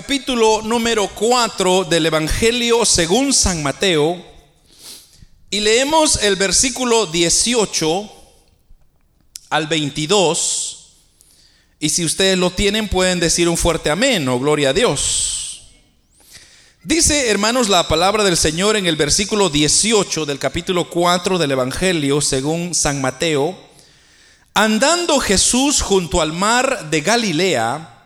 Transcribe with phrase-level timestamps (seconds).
[0.00, 4.24] capítulo número 4 del Evangelio según San Mateo
[5.50, 8.08] y leemos el versículo 18
[9.50, 10.86] al 22.
[11.80, 15.62] Y si ustedes lo tienen, pueden decir un fuerte amén o gloria a Dios.
[16.84, 22.20] Dice, hermanos, la palabra del Señor en el versículo 18 del capítulo 4 del Evangelio
[22.20, 23.58] según San Mateo.
[24.54, 27.97] Andando Jesús junto al mar de Galilea,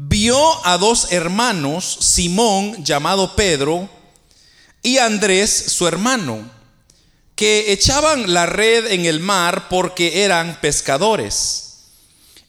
[0.00, 3.90] vio a dos hermanos, Simón llamado Pedro
[4.80, 6.48] y Andrés su hermano,
[7.34, 11.64] que echaban la red en el mar porque eran pescadores.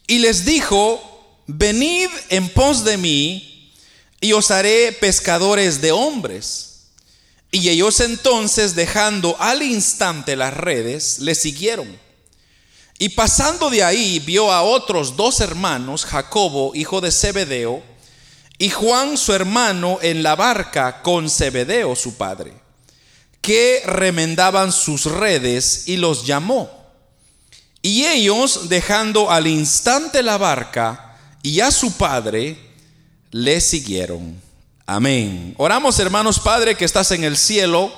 [0.06, 3.74] Y les dijo, venid en pos de mí
[4.20, 6.66] y os haré pescadores de hombres.
[7.50, 11.98] Y ellos entonces, dejando al instante las redes, le siguieron.
[13.02, 17.82] Y pasando de ahí vio a otros dos hermanos, Jacobo, hijo de Zebedeo,
[18.58, 22.52] y Juan su hermano en la barca con Zebedeo su padre,
[23.40, 26.68] que remendaban sus redes y los llamó.
[27.80, 32.58] Y ellos, dejando al instante la barca y a su padre,
[33.30, 34.38] le siguieron.
[34.84, 35.54] Amén.
[35.56, 37.90] Oramos, hermanos Padre, que estás en el cielo.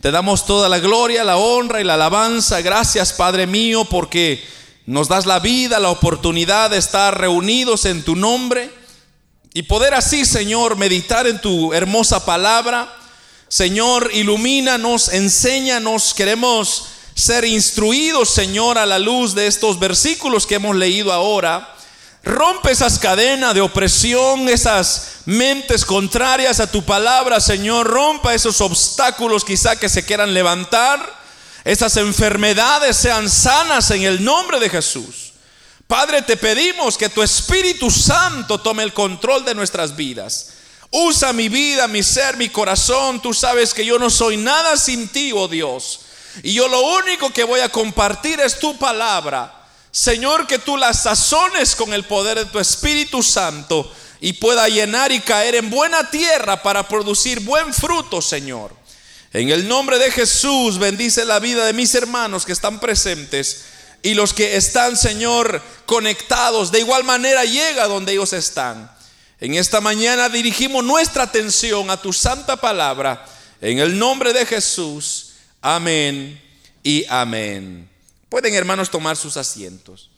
[0.00, 2.62] Te damos toda la gloria, la honra y la alabanza.
[2.62, 4.42] Gracias, Padre mío, porque
[4.86, 8.70] nos das la vida, la oportunidad de estar reunidos en tu nombre
[9.52, 12.90] y poder así, Señor, meditar en tu hermosa palabra.
[13.48, 16.14] Señor, ilumínanos, enséñanos.
[16.14, 21.76] Queremos ser instruidos, Señor, a la luz de estos versículos que hemos leído ahora.
[22.22, 27.86] Rompe esas cadenas de opresión, esas mentes contrarias a tu palabra, Señor.
[27.86, 31.18] Rompa esos obstáculos quizá que se quieran levantar.
[31.64, 35.32] Esas enfermedades sean sanas en el nombre de Jesús.
[35.86, 40.52] Padre, te pedimos que tu Espíritu Santo tome el control de nuestras vidas.
[40.90, 43.20] Usa mi vida, mi ser, mi corazón.
[43.22, 46.00] Tú sabes que yo no soy nada sin ti, oh Dios.
[46.42, 49.59] Y yo lo único que voy a compartir es tu palabra.
[49.92, 55.10] Señor, que tú la sazones con el poder de tu Espíritu Santo y pueda llenar
[55.12, 58.74] y caer en buena tierra para producir buen fruto, Señor.
[59.32, 63.64] En el nombre de Jesús, bendice la vida de mis hermanos que están presentes
[64.02, 66.72] y los que están, Señor, conectados.
[66.72, 68.90] De igual manera, llega donde ellos están.
[69.40, 73.24] En esta mañana dirigimos nuestra atención a tu santa palabra.
[73.60, 75.32] En el nombre de Jesús.
[75.60, 76.40] Amén
[76.82, 77.89] y amén.
[78.30, 80.08] Pueden, hermanos, tomar sus asientos.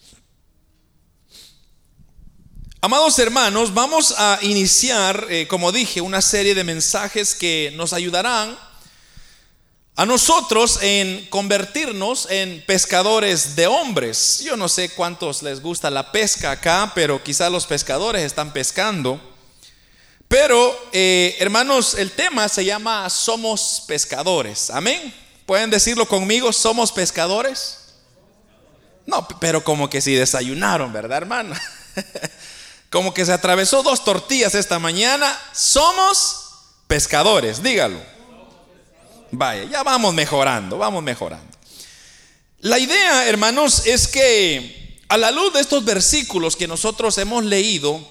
[2.82, 8.58] Amados hermanos, vamos a iniciar, eh, como dije, una serie de mensajes que nos ayudarán
[9.96, 14.42] a nosotros en convertirnos en pescadores de hombres.
[14.44, 19.18] Yo no sé cuántos les gusta la pesca acá, pero quizás los pescadores están pescando.
[20.28, 24.68] Pero, eh, hermanos, el tema se llama Somos pescadores.
[24.68, 25.14] Amén.
[25.46, 26.52] ¿Pueden decirlo conmigo?
[26.52, 27.81] ¿Somos pescadores?
[29.06, 31.54] No, pero como que si desayunaron, ¿verdad, hermano?
[32.90, 35.38] como que se atravesó dos tortillas esta mañana.
[35.52, 36.42] Somos
[36.86, 38.00] pescadores, dígalo.
[39.30, 41.56] Vaya, ya vamos mejorando, vamos mejorando.
[42.60, 48.06] La idea, hermanos, es que a la luz de estos versículos que nosotros hemos leído,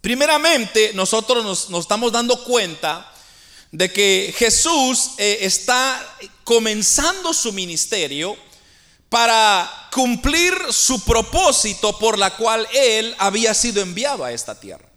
[0.00, 3.10] primeramente nosotros nos, estamos dando cuenta
[3.72, 8.36] de que Jesús eh, está comenzando su ministerio
[9.14, 14.88] para cumplir su propósito por la cual él había sido enviado a esta tierra.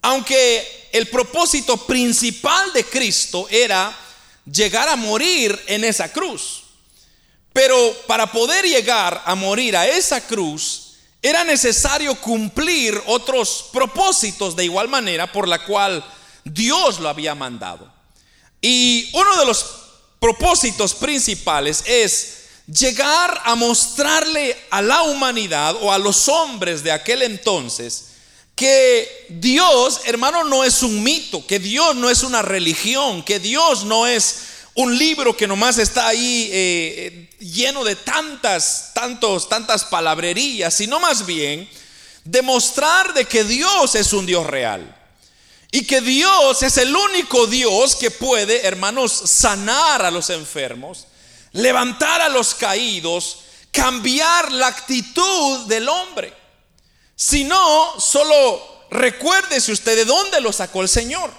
[0.00, 3.96] Aunque el propósito principal de Cristo era
[4.44, 6.64] llegar a morir en esa cruz.
[7.52, 7.76] Pero
[8.08, 14.88] para poder llegar a morir a esa cruz, era necesario cumplir otros propósitos de igual
[14.88, 16.04] manera por la cual
[16.42, 17.88] Dios lo había mandado.
[18.60, 19.64] Y uno de los
[20.18, 27.22] propósitos principales es llegar a mostrarle a la humanidad o a los hombres de aquel
[27.22, 28.08] entonces
[28.54, 33.84] que Dios, hermano, no es un mito, que Dios no es una religión, que Dios
[33.84, 34.36] no es
[34.74, 41.00] un libro que nomás está ahí eh, eh, lleno de tantas, tantos, tantas palabrerías, sino
[41.00, 41.68] más bien
[42.24, 44.96] demostrar de que Dios es un Dios real.
[45.74, 51.06] Y que Dios es el único Dios que puede, hermanos, sanar a los enfermos,
[51.52, 53.38] levantar a los caídos,
[53.70, 56.32] cambiar la actitud del hombre.
[57.14, 61.32] Si no, solo recuérdese usted de dónde lo sacó el Señor.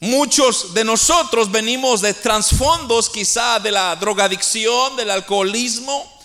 [0.00, 6.20] Muchos de nosotros venimos de trasfondos quizá de la drogadicción, del alcoholismo.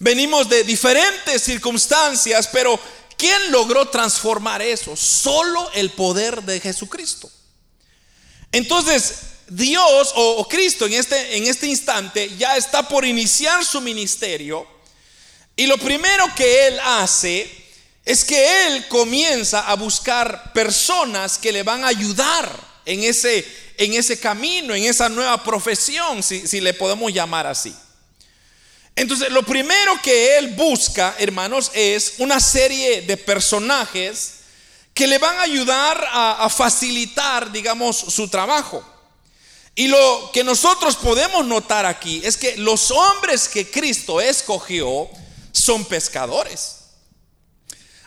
[0.00, 2.78] Venimos de diferentes circunstancias, pero
[3.16, 4.96] ¿quién logró transformar eso?
[4.96, 7.30] Solo el poder de Jesucristo.
[8.50, 14.66] Entonces, Dios o, Cristo en este, en este instante ya está por iniciar su ministerio
[15.54, 17.50] y lo primero que Él hace
[18.04, 22.50] es que Él comienza a buscar personas que le van a ayudar
[22.86, 23.46] en ese,
[23.76, 27.74] en ese camino, en esa nueva profesión, si, si le podemos llamar así.
[28.96, 34.36] Entonces, lo primero que Él busca, hermanos, es una serie de personajes
[34.94, 38.91] que le van a ayudar a, a facilitar, digamos, su trabajo.
[39.74, 45.08] Y lo que nosotros podemos notar aquí es que los hombres que Cristo escogió
[45.52, 46.76] son pescadores.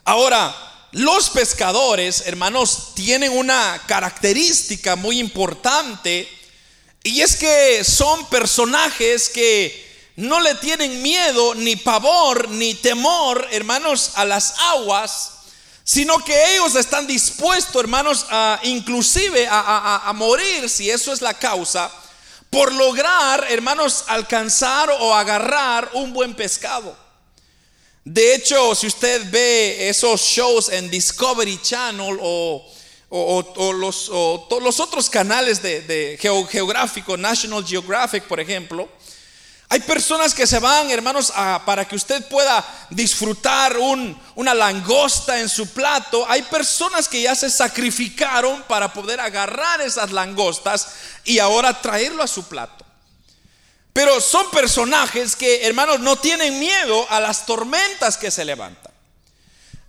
[0.03, 0.56] Ahora,
[0.91, 6.29] los pescadores, hermanos, tienen una característica muy importante
[7.03, 9.85] y es que son personajes que
[10.15, 15.35] no le tienen miedo, ni pavor, ni temor, hermanos, a las aguas,
[15.86, 21.92] sino que ellos están dispuestos, hermanos, a inclusive a, morir, si eso es la causa,
[22.50, 26.98] por lograr, hermanos, alcanzar o agarrar un buen pescado.
[28.04, 32.66] De hecho, si usted ve esos shows en Discovery Channel o,
[33.78, 38.90] los, los, otros canales de, de geográfico, National Geographic, por ejemplo,
[39.67, 41.33] hay personas que se van, hermanos,
[41.65, 43.75] para que usted pueda disfrutar
[44.35, 46.25] una langosta en su plato.
[46.29, 50.88] Hay personas que ya se sacrificaron para poder agarrar esas langostas
[51.23, 52.85] y ahora traerlo a su plato.
[53.91, 58.94] Pero son personajes que, hermanos, no tienen miedo a las tormentas que se levantan.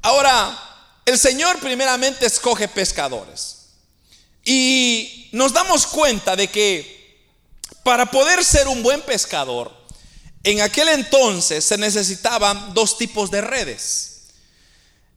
[0.00, 0.58] Ahora,
[1.04, 3.56] el Señor primeramente escoge pescadores.
[4.44, 6.95] Y nos damos cuenta de que
[7.86, 9.72] para poder ser un buen pescador,
[10.42, 14.22] en aquel entonces se necesitaban dos tipos de redes.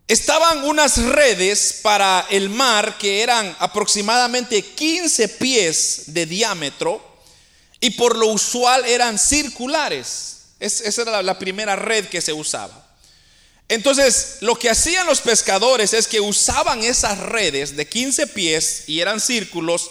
[0.08, 7.04] Estaban unas redes para el mar que eran aproximadamente 15 pies de diámetro
[7.80, 10.42] y por lo usual eran circulares.
[10.60, 12.88] esa era la primera red que se usaba.
[13.68, 19.00] Entonces, lo que hacían los pescadores es que usaban esas redes de 15 pies y
[19.00, 19.90] eran círculos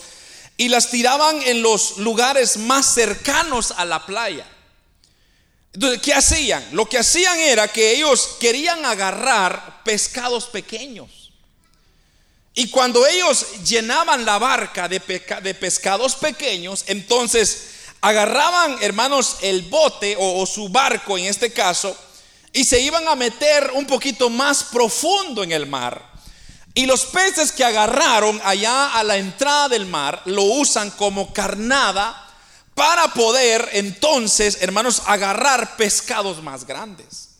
[0.59, 4.45] y las tiraban en los lugares más cercanos a la playa.
[5.73, 6.67] Entonces, ¿qué hacían?
[6.73, 11.33] Lo que hacían era que ellos querían agarrar pescados pequeños.
[12.55, 17.69] Y cuando ellos llenaban la barca de, de pescados pequeños, entonces
[18.01, 21.97] agarraban, hermanos, el bote o su barco en este caso,
[22.53, 26.18] y se iban a meter un poquito más profundo en el mar.
[26.79, 32.25] Y los peces que agarraron allá a la entrada del mar lo usan como carnada
[32.73, 37.31] para poder entonces, hermanos, agarrar pescados más grandes.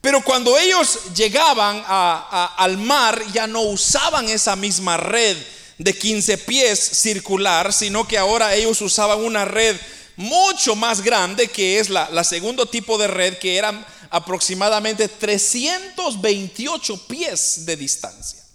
[0.00, 5.36] Pero cuando ellos llegaban al mar ya no usaban esa misma red
[5.78, 9.76] de 15 pies circular, sino que ahora ellos usaban una red
[10.16, 17.06] mucho más grande, que es la, la segundo tipo de red, que eran aproximadamente 328
[17.06, 18.45] pies de distancia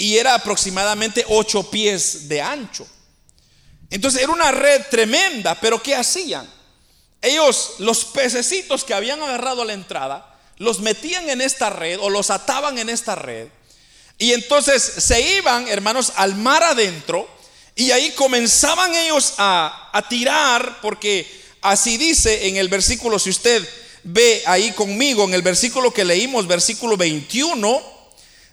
[0.00, 2.88] y era aproximadamente ocho pies de ancho.
[3.90, 6.48] Entonces era una red tremenda, pero ¿qué hacían?
[7.20, 12.08] Ellos, los pececitos que habían agarrado a la entrada, los metían en esta red o
[12.08, 13.48] los ataban en esta red.
[14.16, 17.28] Y entonces se iban, hermanos, al mar adentro
[17.74, 23.68] y ahí comenzaban ellos a, a tirar, porque así dice en el versículo, si usted
[24.02, 27.99] ve ahí conmigo, en el versículo que leímos, versículo 21,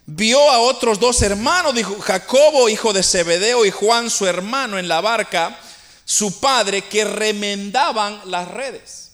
[0.07, 4.87] vio a otros dos hermanos, dijo Jacobo, hijo de Zebedeo, y Juan, su hermano, en
[4.87, 5.59] la barca,
[6.05, 9.11] su padre, que remendaban las redes.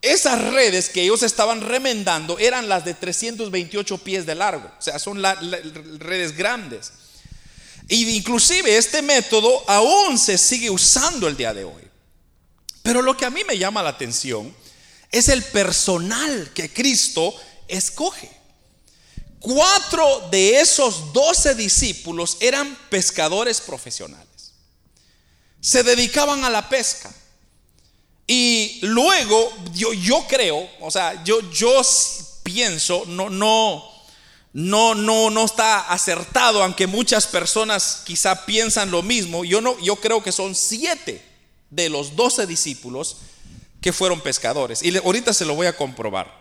[0.00, 4.98] Esas redes que ellos estaban remendando eran las de 328 pies de largo, o sea,
[4.98, 5.38] son las
[5.98, 6.92] redes grandes.
[7.88, 11.82] Y inclusive este método aún se sigue usando el día de hoy.
[12.82, 14.54] Pero lo que a mí me llama la atención
[15.10, 17.34] es el personal que Cristo
[17.68, 18.30] escoge.
[19.44, 24.54] Cuatro de esos doce discípulos eran pescadores profesionales.
[25.60, 27.14] Se dedicaban a la pesca.
[28.26, 31.82] Y luego yo, yo creo, o sea, yo, yo
[32.42, 33.84] pienso, no, no,
[34.54, 39.44] no, no, no está acertado, aunque muchas personas quizá piensan lo mismo.
[39.44, 41.22] Yo no, yo creo que son siete
[41.68, 43.18] de los doce discípulos
[43.82, 44.82] que fueron pescadores.
[44.82, 46.32] Y ahorita se lo voy a comprobar.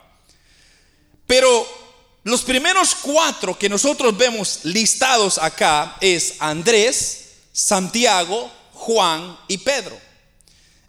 [1.27, 1.82] Pero
[2.23, 9.99] los primeros cuatro que nosotros vemos listados acá es Andrés, Santiago, Juan y Pedro.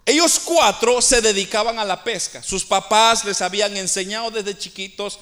[0.05, 2.41] Ellos cuatro se dedicaban a la pesca.
[2.41, 5.19] Sus papás les habían enseñado desde chiquitos.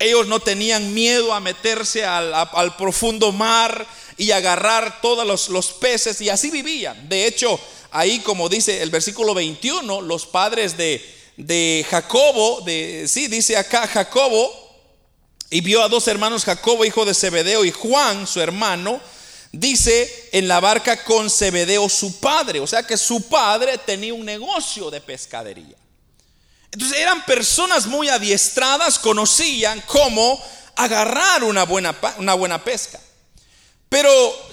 [0.00, 6.28] Ellos no tenían miedo a meterse al, profundo mar y agarrar todos los, peces y
[6.28, 7.08] así vivían.
[7.08, 7.60] De hecho,
[7.92, 11.04] ahí como dice el versículo 21, los padres de,
[11.36, 14.61] de Jacobo, de, sí, dice acá Jacobo,
[15.52, 19.02] y vio a dos hermanos, Jacobo, hijo de Zebedeo, y Juan, su hermano,
[19.52, 24.24] dice en la barca con Zebedeo su padre, o sea que su padre tenía un
[24.24, 25.76] negocio de pescadería.
[26.70, 30.42] Entonces eran personas muy adiestradas, conocían cómo
[30.74, 32.98] agarrar una buena, una buena pesca.
[33.90, 34.10] Pero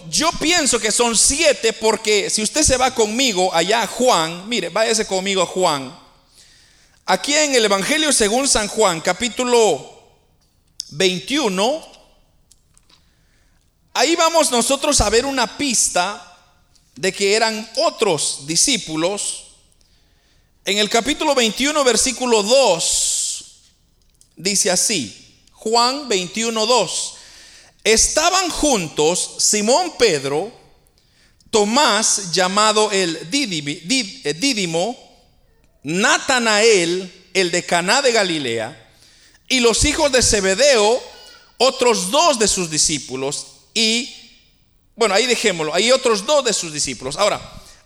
[0.10, 5.08] yo pienso que son siete porque si usted se va conmigo allá Juan, mire, váyase
[5.08, 5.98] conmigo a Juan.
[7.06, 9.99] Aquí en el Evangelio según San Juan, capítulo
[10.92, 11.88] 21,
[13.94, 16.26] ahí vamos nosotros a ver una pista
[16.96, 19.46] de que eran otros discípulos.
[20.66, 23.46] En el capítulo 21, versículo 2,
[24.36, 27.14] dice así, Juan 21, 2,
[27.84, 30.52] estaban juntos Simón Pedro,
[31.50, 34.96] Tomás llamado el eh, Dídimo,
[35.84, 38.89] Natanael, el de Caná de Galilea,
[39.50, 41.02] y los hijos de Zebedeo,
[41.58, 44.16] otros dos de sus discípulos, y
[44.96, 47.16] bueno, ahí dejémoslo, hay otros dos de sus discípulos.
[47.18, 47.42] Ahora,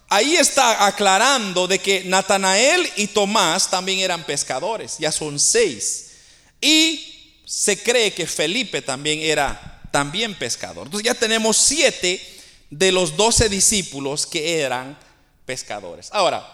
[0.10, 6.12] ahí está aclarando de que Natanael y Tomás también eran pescadores, ya son seis.
[6.60, 10.88] Y se cree que Felipe también era también pescador.
[10.88, 12.22] Entonces ya tenemos siete
[12.70, 14.98] de los doce discípulos que eran
[15.46, 16.10] pescadores.
[16.12, 16.46] Ahora,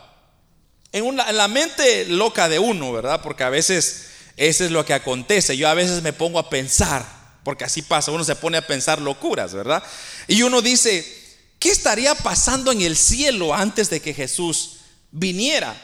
[0.92, 3.22] en, en la mente loca de uno, ¿verdad?
[3.22, 4.08] Porque a veces
[4.40, 5.56] eso es lo que acontece.
[5.56, 7.06] Yo a veces me pongo a pensar,
[7.44, 9.84] porque así pasa, uno se pone a pensar locuras, ¿verdad?
[10.28, 11.20] Y uno dice,
[11.60, 14.78] ¿Qué estaría pasando en el cielo antes de que Jesús
[15.12, 15.76] viniera?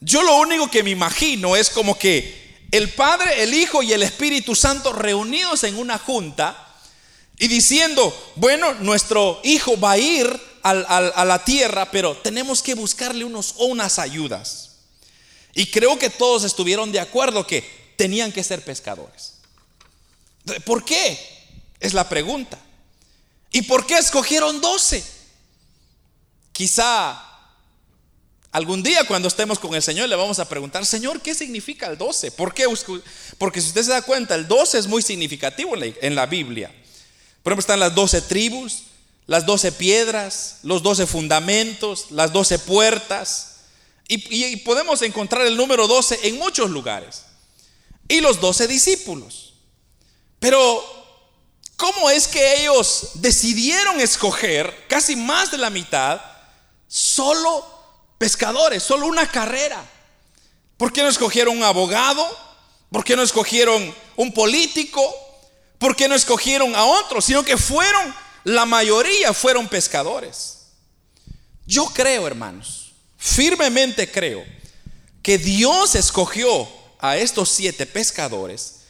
[0.00, 4.04] Yo lo único que me imagino es como que el Padre, el Hijo y el
[4.04, 6.56] Espíritu Santo reunidos en una junta
[7.38, 13.24] y diciendo, bueno, nuestro Hijo va a ir a la tierra, pero tenemos que buscarle
[13.24, 14.76] unos, unas ayudas.
[15.54, 19.34] Y creo que todos estuvieron de acuerdo que tenían que ser pescadores.
[20.64, 21.20] ¿Por qué?
[21.78, 22.58] Es la pregunta.
[23.52, 25.04] ¿Y por qué escogieron doce?
[26.50, 27.22] Quizá
[28.52, 31.98] algún día cuando estemos con el Señor le vamos a preguntar, Señor, ¿qué significa el
[31.98, 32.30] doce?
[32.30, 32.64] ¿Por qué?
[33.36, 36.68] Porque si usted se da cuenta, el doce es muy significativo en la, Biblia.
[37.42, 38.84] Por ejemplo, están las doce tribus,
[39.26, 43.56] las doce piedras, los doce fundamentos, las doce puertas.
[44.08, 47.24] Y, y, podemos encontrar el número 12 en muchos lugares.
[48.10, 49.54] Y los doce discípulos.
[50.38, 51.00] Pero
[51.80, 56.20] ¿Cómo es que ellos decidieron escoger casi más de la mitad
[56.86, 57.66] solo
[58.18, 59.82] pescadores, solo una carrera?
[60.76, 62.22] ¿Por qué no escogieron un abogado?
[62.92, 65.02] ¿Por qué no escogieron un político?
[65.78, 67.24] ¿Por qué no escogieron a otros?
[67.24, 68.14] Sino que fueron,
[68.44, 70.66] la mayoría fueron pescadores.
[71.64, 74.44] Yo creo, hermanos, firmemente creo
[75.22, 76.68] que Dios escogió
[77.00, 78.80] a estos siete pescadores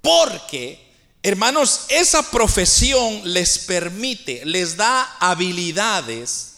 [0.00, 0.84] porque
[1.26, 6.56] Hermanos, esa profesión les permite, les da habilidades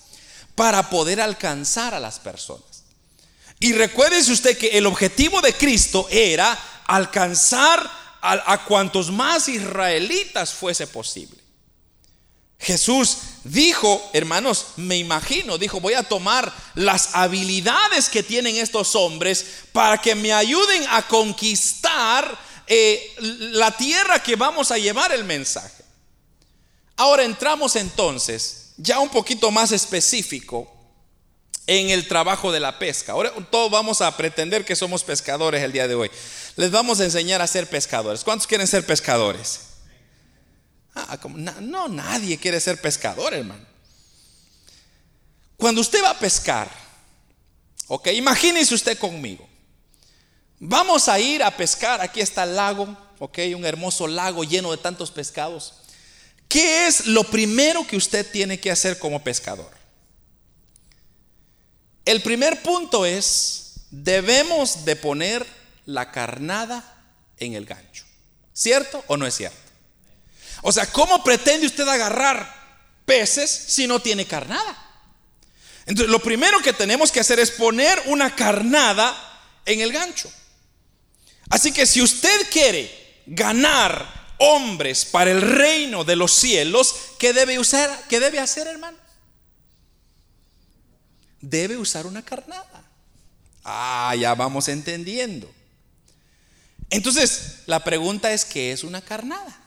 [0.56, 2.82] para poder alcanzar a las personas.
[3.60, 7.78] Y recuérdese usted que el objetivo de Cristo era alcanzar
[8.20, 11.45] a, a cuantos más israelitas fuese posible.
[12.58, 19.44] Jesús dijo, hermanos, me imagino, dijo, voy a tomar las habilidades que tienen estos hombres
[19.72, 25.84] para que me ayuden a conquistar eh, la tierra que vamos a llevar el mensaje.
[26.96, 30.72] Ahora entramos entonces, ya un poquito más específico,
[31.66, 33.12] en el trabajo de la pesca.
[33.12, 36.10] Ahora todos vamos a pretender que somos pescadores el día de hoy.
[36.56, 38.22] Les vamos a enseñar a ser pescadores.
[38.22, 39.65] ¿Cuántos quieren ser pescadores?
[40.96, 41.18] Ah,
[41.60, 43.66] no, nadie quiere ser pescador, hermano.
[45.58, 46.70] Cuando usted va a pescar,
[47.86, 49.46] ok, imagínese usted conmigo.
[50.58, 52.00] Vamos a ir a pescar.
[52.00, 55.74] Aquí está el lago, ok, un hermoso lago lleno de tantos pescados.
[56.48, 59.70] ¿Qué es lo primero que usted tiene que hacer como pescador?
[62.06, 65.46] El primer punto es, debemos de poner
[65.84, 68.04] la carnada en el gancho.
[68.54, 69.65] ¿Cierto o no es cierto?
[70.68, 72.52] O sea, ¿cómo pretende usted agarrar
[73.04, 74.76] peces si no tiene carnada?
[75.86, 79.16] Entonces, lo primero que tenemos que hacer es poner una carnada
[79.64, 80.28] en el gancho.
[81.50, 87.60] Así que si usted quiere ganar hombres para el reino de los cielos, ¿qué debe
[87.60, 88.02] usar?
[88.08, 88.98] ¿Qué debe hacer, hermano?
[91.40, 92.82] Debe usar una carnada.
[93.62, 95.48] Ah, ya vamos entendiendo.
[96.90, 99.62] Entonces, la pregunta es, ¿qué es una carnada?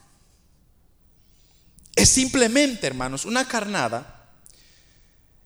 [1.99, 4.15] Es simplemente, hermanos, una carnada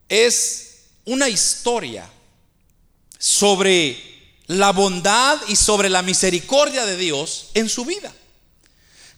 [0.07, 2.07] es una historia
[3.17, 3.98] sobre
[4.45, 8.13] la bondad y sobre la misericordia de Dios en su vida.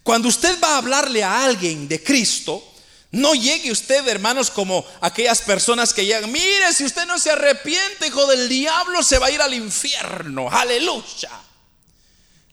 [0.02, 2.64] Cuando usted va a hablarle a alguien de Cristo,
[3.12, 8.08] no llegue usted, hermanos, como aquellas personas que llegan, mire, si usted no se arrepiente,
[8.08, 10.50] hijo del diablo, se va a ir al infierno.
[10.50, 11.32] Aleluya.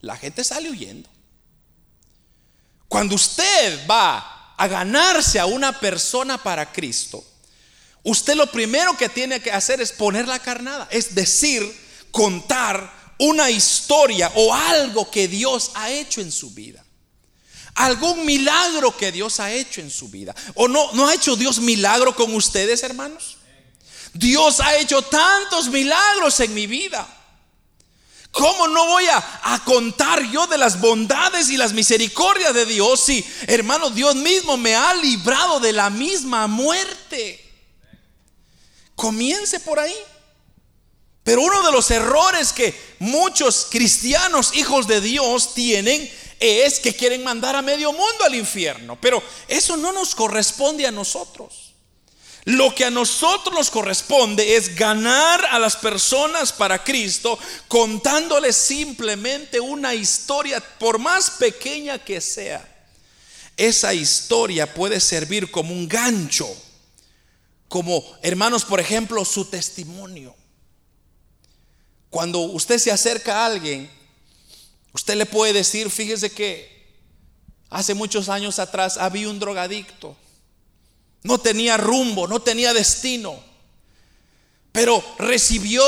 [0.01, 1.09] La gente sale huyendo.
[2.89, 7.25] Cuando usted va a ganarse a una persona para Cristo,
[8.04, 11.62] usted lo primero que tiene que hacer es poner la carnada, es decir,
[12.12, 16.85] contar una historia o algo que Dios ha hecho en su vida
[17.75, 20.35] algún milagro que Dios ha hecho en su vida.
[20.54, 23.38] ¿O no, no ha hecho Dios milagro con ustedes, hermanos?
[24.12, 27.09] Dios ha hecho tantos milagros en mi vida.
[28.33, 33.25] ¿Cómo no voy a, contar yo de las bondades y las misericordias de Dios si,
[33.47, 37.39] hermano, Dios mismo me ha librado de la misma muerte?
[38.97, 39.95] Comience por ahí.
[41.23, 46.11] Pero uno de los errores que muchos cristianos, hijos de Dios, tienen
[46.41, 48.99] es que quieren mandar a medio mundo al infierno.
[48.99, 51.72] Pero eso no nos corresponde a nosotros.
[52.45, 59.61] Lo que a nosotros nos corresponde es ganar a las personas para Cristo contándoles simplemente
[59.61, 62.69] una historia, por más pequeña que sea.
[63.57, 66.49] Esa historia puede servir como un gancho,
[67.69, 70.35] como hermanos, por ejemplo, su testimonio.
[72.11, 73.89] Cuando usted se acerca a alguien
[74.93, 76.71] Usted le puede decir, fíjese que
[77.71, 80.15] hace muchos años atrás había un drogadicto.
[81.23, 83.38] No tenía rumbo, no tenía destino.
[84.73, 85.85] Pero recibió,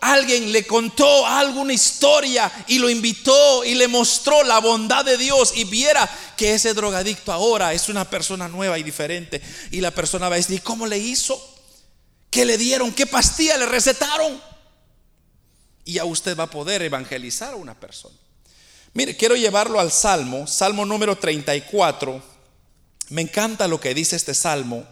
[0.00, 5.52] alguien le contó alguna historia y lo invitó y le mostró la bondad de Dios
[5.56, 9.40] y viera que ese drogadicto ahora es una persona nueva y diferente.
[9.70, 11.40] Y la persona va a decir, ¿cómo le hizo?
[12.30, 12.92] ¿Qué le dieron?
[12.92, 14.40] ¿Qué pastilla le recetaron?
[15.84, 18.16] Y a usted va a poder evangelizar a una persona.
[18.92, 22.35] Mire, quiero llevarlo al Salmo, Salmo número 34.
[23.08, 24.84] Me encanta lo que dice este Salmo.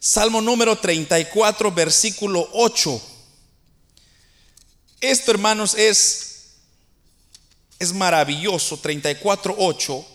[0.00, 3.02] Salmo número 34, versículo 8.
[5.00, 6.56] Esto, hermanos, es,
[7.78, 8.78] es maravilloso.
[8.78, 10.06] 34, 8.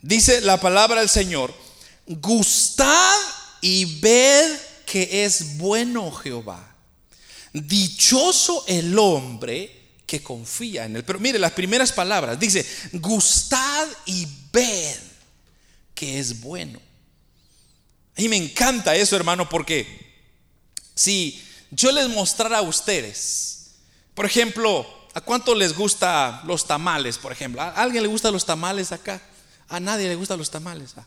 [0.00, 1.54] Dice la palabra del Señor,
[2.06, 3.16] gustad
[3.60, 6.74] y ved que es bueno Jehová.
[7.52, 11.04] Dichoso el hombre que confía en él.
[11.04, 15.13] Pero mire las primeras palabras, dice, gustad y ved
[15.94, 16.80] que es bueno.
[18.16, 19.86] Y me encanta eso, hermano, porque
[20.94, 23.72] si yo les mostrara a ustedes,
[24.14, 27.60] por ejemplo, ¿a cuánto les gusta los tamales, por ejemplo?
[27.60, 29.20] ¿A alguien le gustan los tamales acá?
[29.68, 30.92] A nadie le gustan los tamales.
[30.96, 31.04] Ah.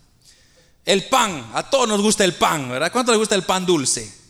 [0.83, 2.91] El pan, a todos nos gusta el pan, ¿verdad?
[2.91, 4.27] ¿Cuánto le gusta el pan dulce?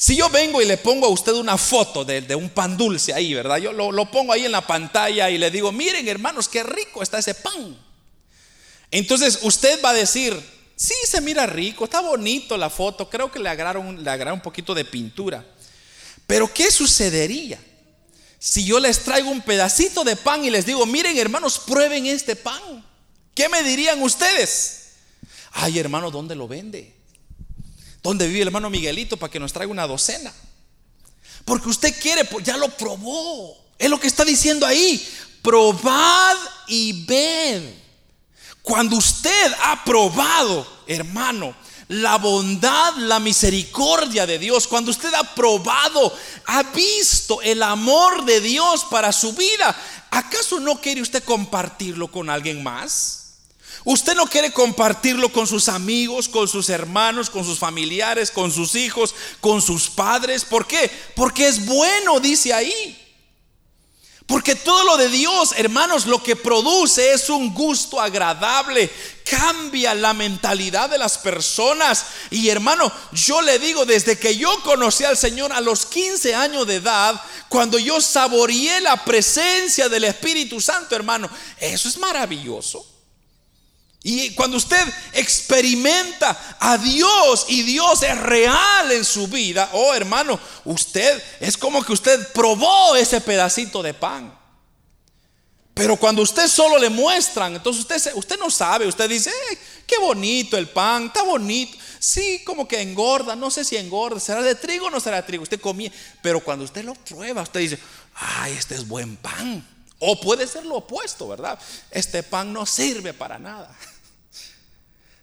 [0.00, 3.34] Si yo vengo y le pongo a usted una foto de, un pan dulce ahí,
[3.34, 3.56] ¿verdad?
[3.56, 7.18] Yo lo, pongo ahí en la pantalla y le digo, miren hermanos, qué rico está
[7.18, 7.76] ese pan.
[8.90, 10.38] Entonces usted va a decir,
[10.76, 14.74] sí, se mira rico, está bonito la foto, creo que le agarraron, le un poquito
[14.74, 15.44] de pintura.
[16.26, 17.60] Pero ¿qué sucedería
[18.38, 22.36] si yo les traigo un pedacito de pan y les digo, miren hermanos, prueben este
[22.36, 22.84] pan?
[23.34, 24.92] ¿Qué me dirían ustedes?
[25.52, 26.94] Ay hermano, ¿dónde lo vende?
[28.02, 30.32] ¿Dónde vive el hermano Miguelito para que nos traiga una docena?
[31.44, 33.56] Porque usted quiere, pues ya lo probó.
[33.78, 35.06] Es lo que está diciendo ahí.
[35.42, 37.62] Probad y ved.
[38.68, 41.54] Cuando usted ha probado, hermano,
[41.88, 48.42] la bondad, la misericordia de Dios, cuando usted ha probado, ha visto el amor de
[48.42, 49.74] Dios para su vida,
[50.10, 53.38] ¿acaso no quiere usted compartirlo con alguien más?
[53.84, 58.74] Usted no quiere compartirlo con sus amigos, con sus hermanos, con sus familiares, con sus
[58.74, 60.44] hijos, con sus padres.
[60.44, 60.90] ¿Por qué?
[61.16, 63.07] Porque es bueno, dice ahí.
[64.28, 68.90] Porque todo lo de Dios, hermanos, lo que produce es un gusto agradable.
[69.24, 72.04] Cambia la mentalidad de las personas.
[72.28, 76.66] Y hermano, yo le digo, desde que yo conocí al Señor a los 15 años
[76.66, 82.84] de edad, cuando yo saboreé la presencia del Espíritu Santo, hermano, eso es maravilloso.
[84.02, 84.78] Y cuando usted
[85.12, 91.82] experimenta a Dios y Dios es real en su vida, oh hermano, usted es como
[91.82, 94.38] que usted probó ese pedacito de pan.
[95.74, 99.32] Pero cuando usted solo le muestran, entonces usted, usted no sabe, usted dice,
[99.86, 101.78] qué bonito el pan, está bonito.
[102.00, 105.22] Sí, como que engorda, no sé si engorda, será de trigo o no será de
[105.22, 105.44] trigo.
[105.44, 107.78] Usted comía, pero cuando usted lo prueba, usted dice,
[108.14, 109.64] ay, este es buen pan.
[110.00, 111.58] O puede ser lo opuesto, ¿verdad?
[111.90, 113.72] Este pan no sirve para nada.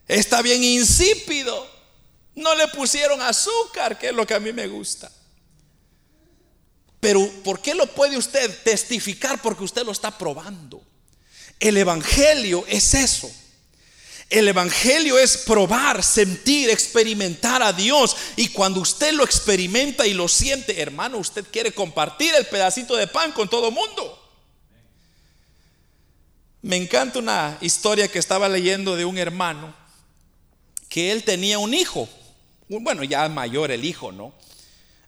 [0.07, 1.67] Está bien insípido.
[2.35, 5.11] No le pusieron azúcar, que es lo que a mí me gusta.
[6.99, 9.41] Pero ¿por qué lo puede usted testificar?
[9.41, 10.81] Porque usted lo está probando.
[11.59, 13.31] El Evangelio es eso.
[14.29, 18.17] El Evangelio es probar, sentir, experimentar a Dios.
[18.35, 23.07] Y cuando usted lo experimenta y lo siente, hermano, usted quiere compartir el pedacito de
[23.07, 24.21] pan con todo el mundo.
[26.63, 29.84] Me encanta una historia que estaba leyendo de un hermano
[30.89, 32.07] que él tenía un hijo.
[32.67, 34.33] Bueno, ya mayor el hijo, ¿no?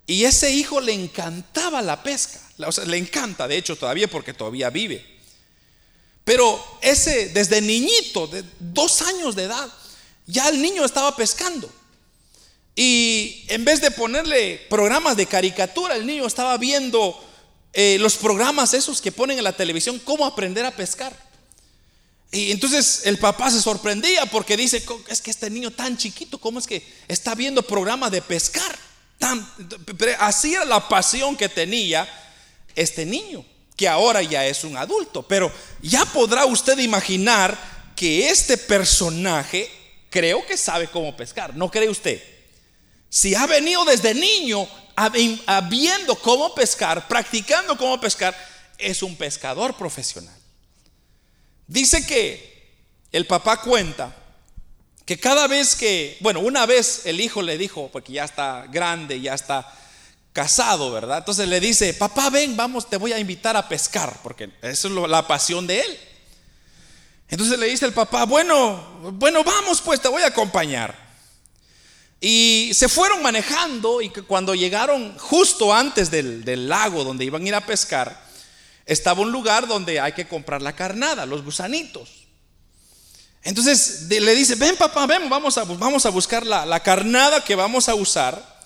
[0.06, 2.40] Y ese hijo le encantaba la pesca.
[2.58, 5.06] O le encanta, de hecho, todavía porque todavía vive.
[6.24, 9.70] Pero ese, desde niñito, de dos años de edad,
[10.26, 11.70] ya el niño estaba pescando.
[12.76, 17.20] Y en vez de ponerle programas de caricatura, el niño estaba viendo
[17.74, 21.27] eh, los programas esos que ponen en la televisión, cómo aprender a pescar.
[22.32, 26.60] Y entonces el papá se sorprendía porque dice, es que este niño tan chiquito, ¿cómo
[26.60, 28.78] es que está viendo programas de pescar?
[29.18, 29.50] Tan,
[30.20, 32.08] así era la pasión que tenía
[32.76, 33.46] este niño
[33.78, 35.24] que ahora ya es un adulto.
[35.24, 37.58] Pero ya podrá usted imaginar
[37.96, 39.70] que este personaje
[40.10, 42.22] creo que sabe cómo pescar, ¿no cree usted?
[43.10, 44.68] Si ha venido desde niño
[45.70, 48.36] viendo cómo pescar, practicando cómo pescar,
[48.78, 50.37] es un pescador profesional.
[51.68, 52.78] Dice que
[53.12, 54.16] el papá cuenta
[55.06, 59.22] que cada vez que, bueno, una vez el hijo le dijo, porque ya está grande,
[59.22, 59.74] ya está
[60.34, 61.20] casado, ¿verdad?
[61.20, 65.10] Entonces le dice, papá, ven, vamos, te voy a invitar a pescar, porque eso es
[65.10, 66.00] la pasión de él.
[67.30, 71.08] Entonces le dice el papá, bueno, bueno, vamos pues, te voy a acompañar.
[72.20, 77.48] Y se fueron manejando y cuando llegaron justo antes del, del lago donde iban a
[77.48, 78.27] ir a pescar,
[78.88, 82.10] estaba un lugar donde hay que comprar la carnada, los gusanitos.
[83.44, 87.56] Entonces le dice, ven papá, ven, vamos a, vamos a buscar la, la carnada que
[87.56, 88.58] vamos a usar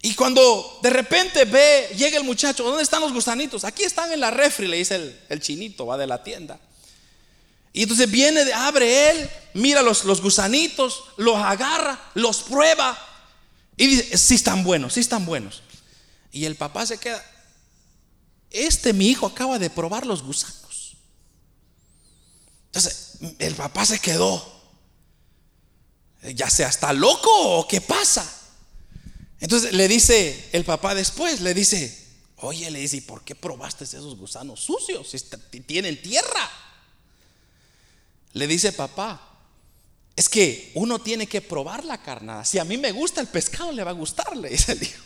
[0.00, 3.64] y cuando de repente ve, llega el muchacho, ¿dónde están los gusanitos?
[3.64, 6.60] Aquí están en la refri, le dice el, chinito, va de la tienda.
[7.72, 12.96] Y entonces viene, abre él, mira los, los gusanitos, los agarra, los prueba.
[13.76, 15.62] Y dice, sí están buenos, sí están buenos.
[16.30, 17.24] Y el papá se queda,
[18.50, 20.96] este mi hijo acaba de probar los gusanos.
[22.66, 24.60] Entonces el papá se quedó,
[26.34, 28.30] ya sea está loco o qué pasa.
[29.40, 32.06] Entonces le dice el papá después, le dice,
[32.36, 35.08] oye, le dice, ¿y por qué probaste esos gusanos sucios?
[35.10, 35.20] Si
[35.60, 36.50] tienen tierra.
[38.32, 39.28] Le dice papá,
[40.14, 42.44] es que uno tiene que probar la carnada.
[42.44, 45.04] Si a mí me gusta el pescado, le va a gustar, le dice el hijo.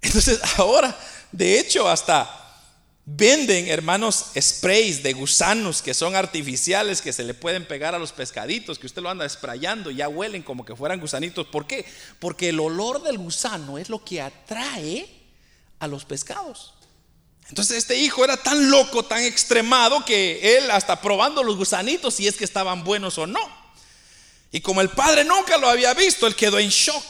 [0.00, 0.98] Entonces ahora,
[1.32, 2.38] de hecho, hasta
[3.10, 8.12] Venden, hermanos, sprays de gusanos que son artificiales, que se le pueden pegar a los
[8.12, 11.46] pescaditos, que usted lo anda sprayando, ya huelen como que fueran gusanitos.
[11.46, 11.86] ¿Por qué?
[12.18, 15.08] Porque el olor del gusano es lo que atrae
[15.78, 16.74] a los pescados.
[17.48, 22.28] Entonces este hijo era tan loco, tan extremado, que él hasta probando los gusanitos, si
[22.28, 23.40] es que estaban buenos o no.
[24.52, 27.04] Y como el padre nunca lo había visto, él quedó en shock.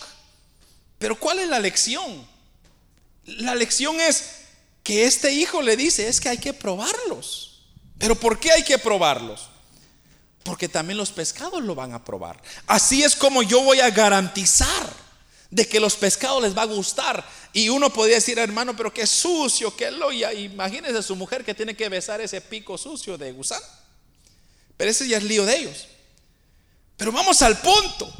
[0.97, 2.25] Pero ¿cuál es la lección?
[3.37, 4.39] La lección es,
[4.89, 7.61] que este hijo le dice es que hay que probarlos.
[7.99, 9.51] Pero ¿por qué hay que probarlos?
[10.45, 12.41] Porque también los pescados lo van a probar.
[12.67, 14.91] Así es como yo voy a garantizar
[15.51, 17.23] de que los pescados les va a gustar.
[17.53, 20.33] Y uno podría decir, hermano, pero qué sucio, qué loya.
[20.33, 23.67] Imagínese a su mujer que tiene que besar ese pico sucio de gusano.
[24.79, 25.87] Pero ese ya es lío de ellos.
[26.97, 28.11] Pero vamos al punto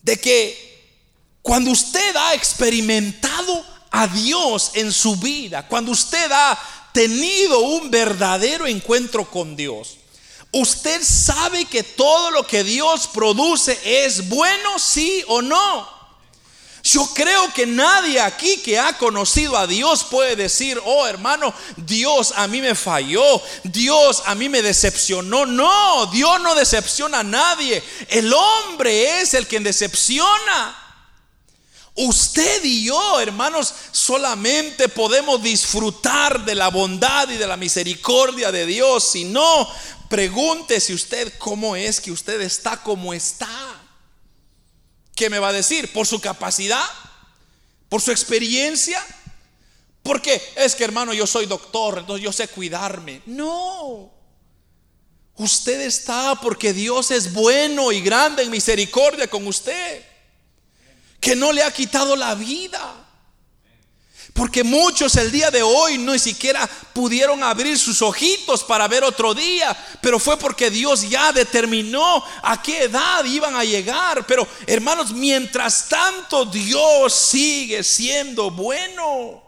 [0.00, 0.96] de que
[1.42, 6.58] cuando usted ha experimentado a Dios en su vida, cuando usted ha
[6.92, 9.98] tenido un verdadero encuentro con Dios,
[10.50, 15.94] usted sabe que todo lo que Dios produce es bueno, sí o no.
[16.82, 22.34] Yo creo que nadie aquí que ha conocido a Dios puede decir, oh hermano, Dios
[22.34, 25.46] a mí me falló, Dios a mí me decepcionó.
[25.46, 27.80] No, Dios no decepciona a nadie.
[28.08, 30.83] El hombre es el quien decepciona.
[31.96, 38.66] Usted y yo, hermanos, solamente podemos disfrutar de la bondad y de la misericordia de
[38.66, 39.12] Dios.
[39.12, 39.68] Si no,
[40.08, 43.48] pregúntese usted cómo es que usted está como está.
[45.14, 45.92] ¿Qué me va a decir?
[45.92, 46.84] ¿Por su capacidad?
[47.88, 49.00] ¿Por su experiencia?
[50.02, 53.22] Porque es que, hermano, yo soy doctor, entonces yo sé cuidarme.
[53.24, 54.12] No.
[55.36, 60.13] Usted está porque Dios es bueno y grande en misericordia con usted
[61.24, 63.00] que no le ha quitado la vida.
[64.34, 69.04] Porque muchos el día de hoy no ni siquiera pudieron abrir sus ojitos para ver
[69.04, 74.26] otro día, pero fue porque Dios ya determinó a qué edad iban a llegar.
[74.26, 79.42] Pero hermanos, mientras tanto Dios sigue siendo bueno.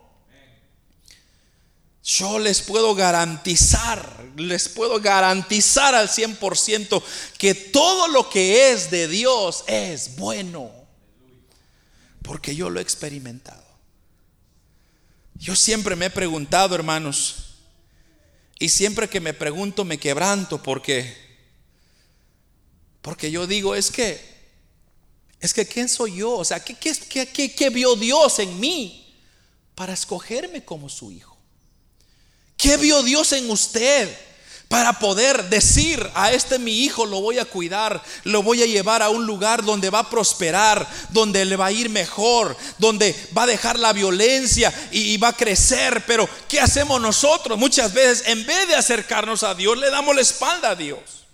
[2.02, 7.02] Yo les puedo garantizar, les puedo garantizar al 100%
[7.36, 10.75] que todo lo que es de Dios es bueno.
[12.26, 13.64] Porque yo lo he experimentado.
[15.36, 17.54] Yo siempre me he preguntado, hermanos,
[18.58, 21.24] y siempre que me pregunto me quebranto porque
[23.02, 24.36] porque yo digo, es que
[25.38, 26.32] es que quién soy yo?
[26.32, 29.14] O sea, ¿qué, qué, qué, vio Dios en mí
[29.76, 31.36] para escogerme como su hijo?
[32.56, 34.12] ¿Qué vio Dios en usted?
[34.68, 39.00] Para poder decir a este mi hijo lo voy a cuidar, lo voy a llevar
[39.00, 43.44] a un lugar donde va a prosperar, donde le va a ir mejor, donde va
[43.44, 46.04] a dejar la violencia y, va a crecer.
[46.06, 47.56] Pero ¿qué hacemos nosotros?
[47.56, 51.26] Muchas veces en vez de acercarnos a Dios, le damos la espalda a Dios.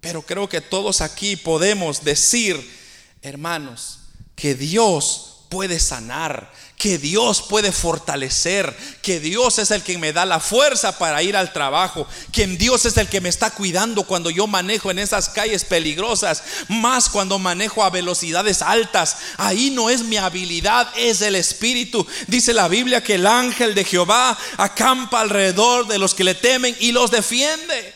[0.00, 2.78] Pero creo que todos aquí podemos decir,
[3.22, 4.00] hermanos,
[4.36, 10.24] que Dios puede sanar, que Dios puede fortalecer, que Dios es el que me da
[10.24, 14.30] la fuerza para ir al trabajo, que Dios es el que me está cuidando cuando
[14.30, 19.18] yo manejo en esas calles peligrosas, más cuando manejo a velocidades altas.
[19.36, 22.06] Ahí no es mi habilidad, es el Espíritu.
[22.28, 26.74] Dice la Biblia que el ángel de Jehová acampa alrededor de los que le temen
[26.80, 27.92] y los defiende.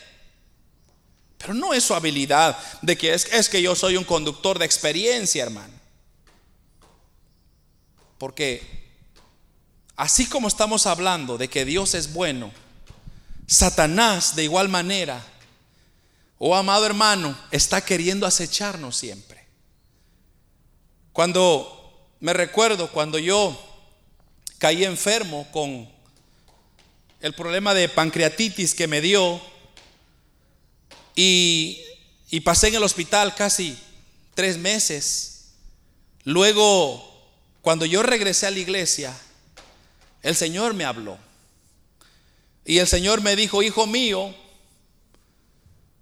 [1.38, 4.66] Pero no es su habilidad de que es, es que yo soy un conductor de
[4.66, 5.73] experiencia, hermano.
[8.18, 8.62] Porque
[9.96, 12.53] así como estamos hablando de que Dios es bueno,
[13.46, 15.24] Satanás de igual manera,
[16.38, 19.44] oh amado hermano, está queriendo acecharnos siempre.
[21.12, 23.57] Cuando me recuerdo, cuando yo
[24.59, 25.88] caí enfermo con
[27.20, 29.40] el problema de pancreatitis que me dio
[31.14, 31.81] y,
[32.31, 33.79] y pasé en el hospital casi
[34.35, 35.53] tres meses,
[36.24, 37.13] luego
[37.64, 39.16] cuando yo regresé a la iglesia,
[40.22, 41.16] el Señor me habló.
[42.62, 44.35] Y el Señor me dijo, hijo mío,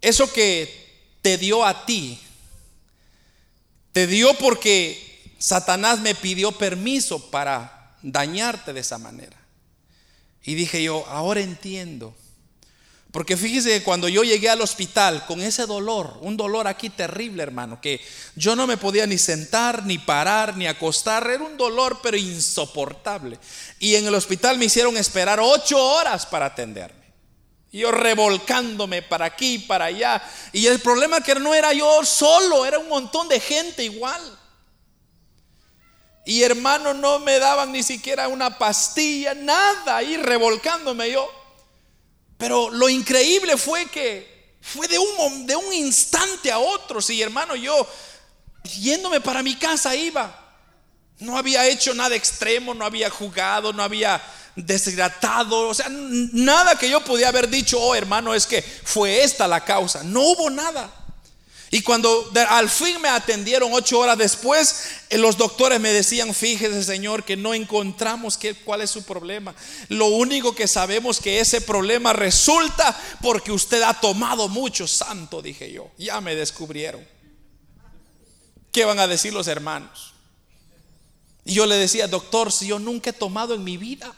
[0.01, 2.19] eso que te dio a ti,
[3.93, 9.37] te dio porque Satanás me pidió permiso para dañarte de esa manera.
[10.43, 12.13] Y dije yo, ahora entiendo.
[13.13, 17.43] Porque fíjese que cuando yo llegué al hospital con ese dolor, un dolor aquí terrible,
[17.43, 18.01] hermano, que
[18.37, 23.39] yo no me podía ni sentar, ni parar, ni acostar, era un dolor pero insoportable.
[23.79, 27.03] Y en el hospital me hicieron esperar ocho horas para atenderme.
[27.71, 30.23] Yo revolcándome para aquí, para allá.
[30.55, 34.23] Y el problema que no era yo solo, era un montón de gente igual.
[36.25, 41.42] Y hermano, no me daban ni siquiera una pastilla, nada, ahí revolcándome yo.
[42.43, 47.01] Pero lo increíble fue que fue de un, de un instante a otro.
[47.01, 47.87] Si hermano, yo
[48.65, 50.57] yéndome para mi casa iba.
[51.21, 54.21] No había hecho nada extremo, no había jugado, no había
[54.57, 59.47] deshidratado, o sea, nada que yo pudiera haber dicho, oh hermano, es que fue esta
[59.47, 60.03] la causa.
[60.03, 60.91] No hubo nada.
[61.75, 66.85] Y cuando al fin me atendieron ocho horas después, eh, los doctores me decían, fíjese
[66.85, 69.55] Señor, que no encontramos qué, cuál es su problema.
[69.89, 75.73] Lo único que sabemos que ese problema resulta porque usted ha tomado mucho santo, dije
[75.73, 75.91] yo.
[75.97, 77.09] Ya me descubrieron.
[78.71, 80.13] ¿Qué van a decir los hermanos?
[81.43, 84.15] Y yo le decía, doctor, si yo nunca he tomado en mi vida.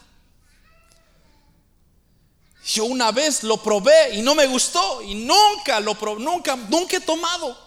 [2.66, 6.96] Yo una vez lo probé y no me gustó y nunca lo probé, nunca, nunca
[6.96, 7.64] he tomado.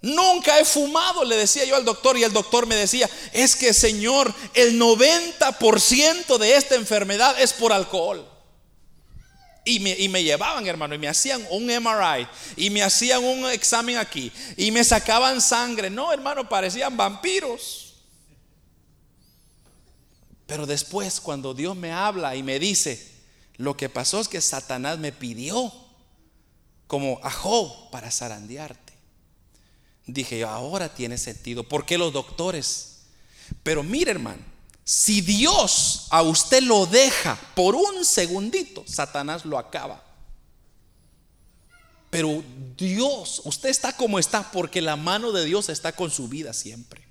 [0.00, 3.74] Nunca he fumado, le decía yo al doctor y el doctor me decía, es que
[3.74, 8.24] Señor, el 90% de esta enfermedad es por alcohol.
[9.64, 13.50] Y me, y me, llevaban, hermano, y me hacían un MRI, y me hacían un
[13.50, 15.90] examen aquí, y me sacaban sangre.
[15.90, 17.94] No, hermano, parecían vampiros.
[20.46, 23.15] Pero después, cuando Dios me habla y me dice,
[23.56, 25.72] lo que pasó es que Satanás me pidió,
[26.86, 28.92] como a Job, para zarandearte.
[30.06, 31.64] Dije, ahora tiene sentido.
[31.64, 33.00] ¿Por qué los doctores?
[33.62, 34.42] Pero mire, hermano,
[34.84, 40.04] si Dios a usted lo deja por un segundito, Satanás lo acaba.
[42.10, 42.42] Pero
[42.76, 47.05] Dios, usted está como está porque la mano de Dios está con su vida siempre.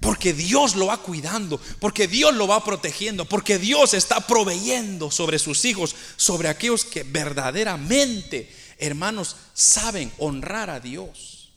[0.00, 5.38] Porque Dios lo va cuidando, porque Dios lo va protegiendo, porque Dios está proveyendo sobre
[5.38, 11.50] sus hijos, sobre aquellos que verdaderamente, hermanos, saben honrar a Dios.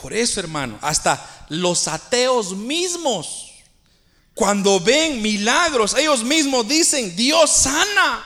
[0.00, 3.46] Por eso, hermano, hasta los ateos mismos
[4.34, 8.24] Cuando ven milagros, ellos mismos dicen, Dios sana.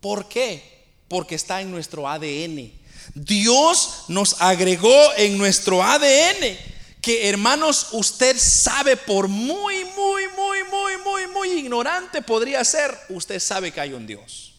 [0.00, 0.86] ¿Por qué?
[1.06, 2.72] Porque está en nuestro ADN.
[3.14, 6.69] Dios nos agregó en nuestro ADN
[7.00, 13.40] que hermanos, usted sabe por muy, muy, muy, muy, muy, muy ignorante podría ser, usted
[13.40, 14.54] sabe que hay un Dios.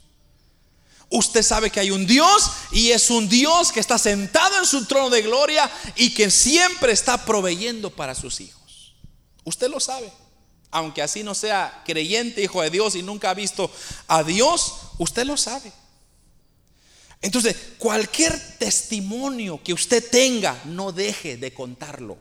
[1.09, 4.85] Usted sabe que hay un Dios y es un Dios que está sentado en su
[4.85, 8.95] trono de gloria y que siempre está proveyendo para sus hijos.
[9.43, 10.11] Usted lo sabe.
[10.71, 13.69] Aunque así no sea creyente, hijo de Dios y nunca ha visto
[14.07, 15.73] a Dios, usted lo sabe.
[17.21, 22.17] Entonces, cualquier testimonio que usted tenga, no deje de contarlo.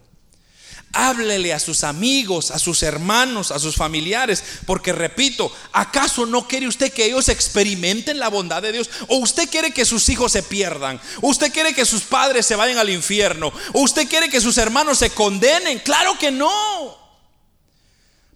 [0.92, 6.66] Háblele a sus amigos, a sus hermanos, a sus familiares, porque repito, ¿acaso no quiere
[6.66, 8.90] usted que ellos experimenten la bondad de Dios?
[9.06, 11.00] ¿O usted quiere que sus hijos se pierdan?
[11.22, 13.52] ¿Usted quiere que sus padres se vayan al infierno?
[13.72, 15.78] ¿O usted quiere que sus hermanos se condenen?
[15.78, 16.98] Claro que no.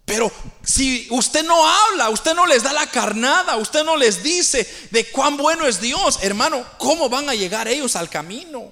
[0.05, 0.31] Pero
[0.63, 5.09] si usted no habla, usted no les da la carnada, usted no les dice de
[5.09, 8.71] cuán bueno es Dios, hermano, ¿cómo van a llegar ellos al camino?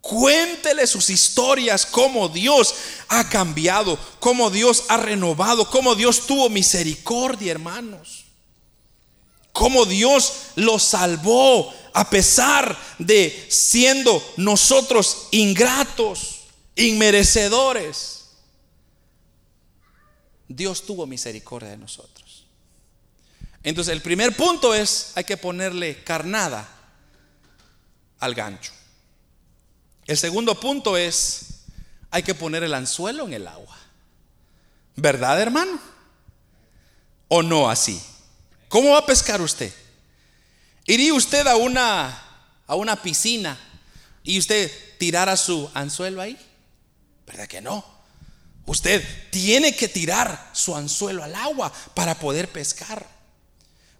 [0.00, 2.74] Cuéntele sus historias, cómo Dios
[3.08, 8.24] ha cambiado, cómo Dios ha renovado, cómo Dios tuvo misericordia, hermanos.
[9.52, 16.42] Cómo Dios los salvó a pesar de siendo nosotros ingratos,
[16.76, 18.28] inmerecedores.
[20.48, 22.46] Dios tuvo misericordia de nosotros.
[23.62, 26.68] Entonces el primer punto es, hay que ponerle carnada
[28.18, 28.72] al gancho.
[30.10, 31.60] El segundo punto es,
[32.10, 33.78] hay que poner el anzuelo en el agua.
[34.96, 35.80] ¿Verdad, hermano?
[37.28, 38.02] ¿O no así?
[38.68, 39.72] ¿Cómo va a pescar usted?
[40.84, 42.24] ¿Iría usted a una,
[42.66, 43.56] a una piscina
[44.24, 46.36] y usted tirara su anzuelo ahí?
[47.24, 47.84] ¿Verdad que no?
[48.66, 53.06] Usted tiene que tirar su anzuelo al agua para poder pescar.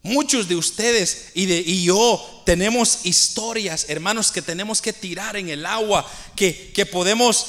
[0.02, 5.50] Muchos de ustedes y, de, y yo tenemos historias, hermanos, que tenemos que tirar en
[5.50, 7.46] el agua, que, que podemos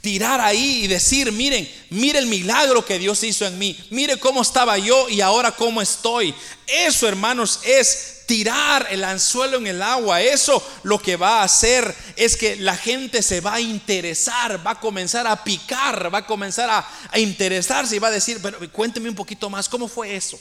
[0.00, 4.42] tirar ahí y decir, miren, mire el milagro que Dios hizo en mí, mire cómo
[4.42, 6.34] estaba yo y ahora cómo estoy.
[6.66, 10.20] Eso, hermanos, es tirar el anzuelo en el agua.
[10.20, 14.72] Eso lo que va a hacer es que la gente se va a interesar, va
[14.72, 18.58] a comenzar a picar, va a comenzar a, a interesarse y va a decir, pero
[18.72, 20.38] cuénteme un poquito más, ¿cómo fue eso?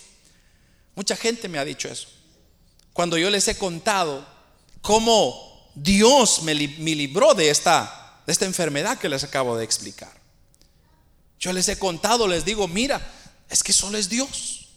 [0.97, 2.07] Mucha gente me ha dicho eso.
[2.91, 4.27] Cuando yo les he contado
[4.81, 10.11] cómo Dios me, libró de esta, de esta enfermedad que les acabo de explicar.
[11.39, 12.99] Yo les he contado, les digo, mira,
[13.47, 14.69] es que solo es Dios.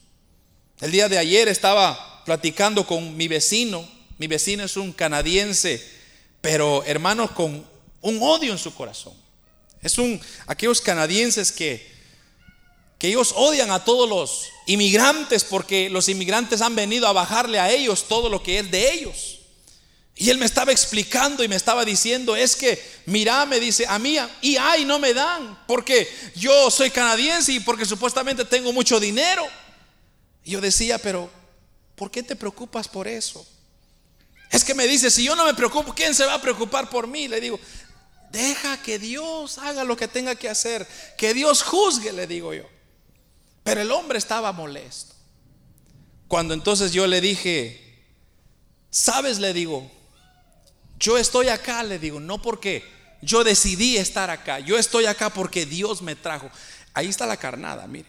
[0.83, 3.89] El día de ayer estaba platicando con mi vecino.
[4.19, 5.83] Mi vecino es un canadiense,
[6.43, 7.67] pero hermano con
[8.03, 9.15] un odio en su corazón.
[9.81, 11.90] Es un aquellos canadienses que
[13.01, 17.71] que ellos odian a todos los inmigrantes porque los inmigrantes han venido a bajarle a
[17.71, 19.39] ellos todo lo que es de ellos.
[20.15, 23.99] Y él me estaba explicando y me estaba diciendo, es que, mira, me dice, a
[23.99, 29.01] mí, y ay, no me dan, porque yo soy canadiense y porque supuestamente tengo mucho
[29.01, 29.49] dinero.
[30.45, 31.31] Y yo decía, pero,
[31.97, 33.47] ¿por qué te preocupas por eso?
[34.51, 37.07] Es que me dice, si yo no me preocupo, ¿quién se va a preocupar por
[37.07, 37.29] mí?
[37.29, 37.59] Le digo,
[38.31, 40.87] deja que Dios haga lo que tenga que hacer,
[41.17, 42.65] que Dios juzgue, le digo yo.
[43.63, 45.15] Pero el hombre estaba molesto.
[46.29, 48.05] Cuando entonces yo le dije,
[48.91, 49.39] ¿sabes?
[49.39, 49.91] Le digo,
[50.99, 52.85] yo estoy acá, le digo, no porque
[53.23, 56.51] yo decidí estar acá, yo estoy acá porque Dios me trajo.
[56.95, 58.09] Ahí está la carnada, mire.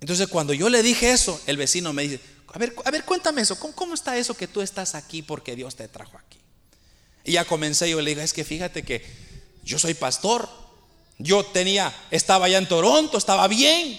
[0.00, 2.20] Entonces cuando yo le dije eso, el vecino me dice,
[2.52, 5.76] a ver, a ver, cuéntame eso, ¿cómo, está eso que tú estás aquí porque Dios
[5.76, 6.38] te trajo aquí?
[7.24, 9.02] Y ya comencé, yo le dije, es que fíjate que
[9.64, 10.48] yo soy pastor,
[11.18, 13.98] yo tenía, estaba allá en Toronto, estaba bien,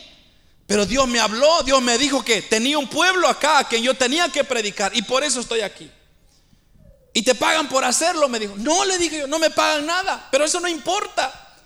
[0.68, 3.94] pero Dios me habló, Dios me dijo que tenía un pueblo acá a quien yo
[3.94, 5.92] tenía que predicar y por eso estoy aquí.
[7.14, 8.56] Y te pagan por hacerlo, me dijo.
[8.58, 11.58] No, le dije yo, no me pagan nada, pero eso no importa.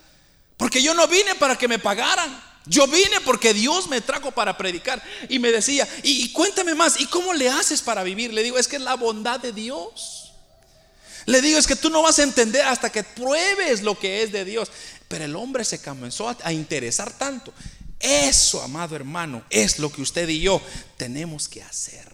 [0.56, 2.40] Porque yo no vine para que me pagaran.
[2.66, 5.02] Yo vine porque Dios me trajo para predicar.
[5.28, 8.32] Y me decía, y, cuéntame más, ¿y cómo le haces para vivir?
[8.32, 10.32] Le digo, es que es la bondad de Dios.
[11.24, 14.30] Le digo, es que tú no vas a entender hasta que pruebes lo que es
[14.30, 14.70] de Dios.
[15.08, 17.52] Pero el hombre se comenzó a interesar tanto
[18.00, 20.60] eso, amado hermano, es lo que usted y yo
[20.96, 22.08] tenemos que hacer.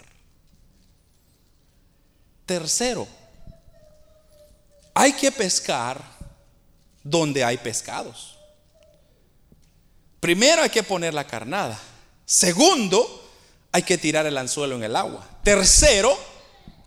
[2.45, 3.07] Tercero,
[4.95, 6.03] hay que pescar
[7.03, 8.37] donde hay pescados.
[10.21, 11.81] Primero hay que poner la carnada.
[12.25, 13.31] Segundo,
[13.71, 15.29] hay que tirar el anzuelo en el agua.
[15.45, 16.19] Tercero,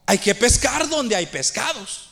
[0.06, 2.10] hay que pescar donde hay pescados.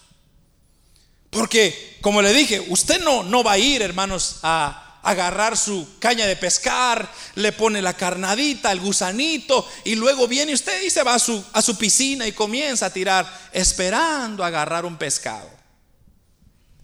[1.29, 6.25] Porque, como le dije, usted no, no va a ir, hermanos, a, agarrar su caña
[6.25, 11.15] de pescar, le pone la carnadita, el gusanito, y luego viene usted y se va
[11.15, 11.19] a
[11.61, 15.49] su, piscina y comienza a tirar, esperando agarrar un pescado.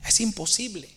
[0.05, 0.89] Es imposible.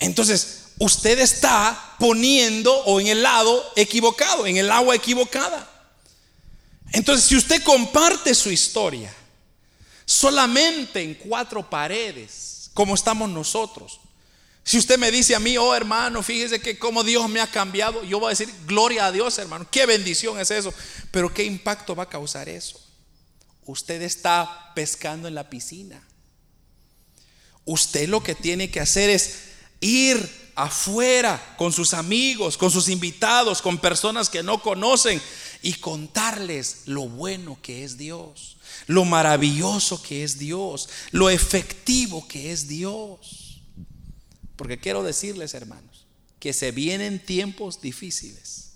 [0.00, 5.70] Entonces, usted está poniendo o en el lado equivocado, en el agua equivocada.
[6.92, 9.14] Entonces, si usted comparte su historia
[10.04, 14.00] solamente en cuatro paredes, como estamos nosotros,
[14.70, 18.04] si usted me dice a mí, oh hermano, fíjese que como Dios me ha cambiado,
[18.04, 20.72] yo voy a decir, gloria a Dios hermano, qué bendición es eso,
[21.10, 22.80] pero qué impacto va a causar eso.
[23.64, 26.00] Usted está pescando en la piscina.
[27.64, 29.40] Usted lo que tiene que hacer es
[29.80, 35.20] ir afuera con sus amigos, con sus invitados, con personas que no conocen
[35.62, 38.56] y contarles lo bueno que es Dios,
[38.86, 43.39] lo maravilloso que es Dios, lo efectivo que es Dios.
[44.60, 46.06] Porque quiero decirles, hermanos,
[46.38, 48.72] que se vienen tiempos difíciles.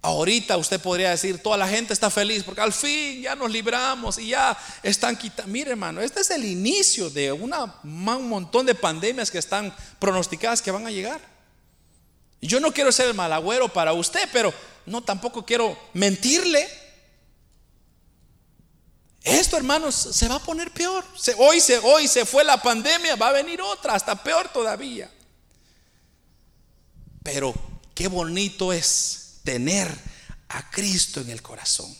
[0.00, 4.16] Ahorita usted podría decir, toda la gente está feliz porque al fin ya nos libramos
[4.16, 5.52] y ya están quitando.
[5.52, 10.62] Mire hermano, este es el inicio de una, un montón de pandemias que están pronosticadas
[10.62, 11.20] que van a llegar.
[12.40, 14.54] Yo no quiero ser el malagüero para usted, pero
[14.86, 16.66] no tampoco quiero mentirle.
[19.28, 21.04] Esto, hermanos, se va a poner peor.
[21.36, 25.10] hoy, se, hoy se fue la pandemia, va a venir otra, hasta peor todavía.
[27.22, 27.54] Pero
[27.94, 29.88] qué bonito es tener
[30.48, 31.94] a Cristo en el corazón.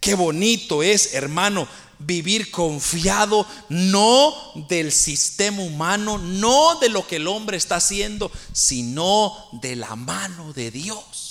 [0.00, 4.34] Qué bonito es, hermano, vivir confiado no
[4.68, 10.52] del sistema humano, no de lo que el hombre está haciendo, sino de la mano
[10.52, 11.27] de Dios.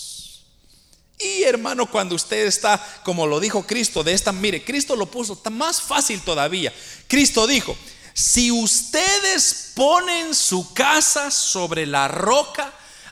[1.20, 5.42] Y hermano, cuando usted está, como lo dijo Cristo, de esta, mire, Cristo lo puso
[5.52, 6.72] más fácil todavía.
[7.08, 7.76] Cristo dijo,
[8.14, 12.72] si ustedes ponen su casa sobre la roca,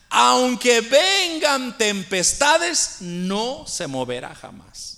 [0.10, 4.98] aunque vengan tempestades, no se moverá jamás.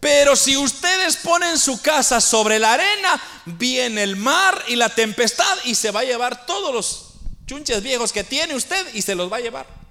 [0.00, 5.58] Pero si ustedes ponen su casa sobre la arena, viene el mar y la tempestad
[5.64, 7.04] y se va a llevar todos los
[7.46, 9.81] chunches viejos que tiene usted y se los va a llevar.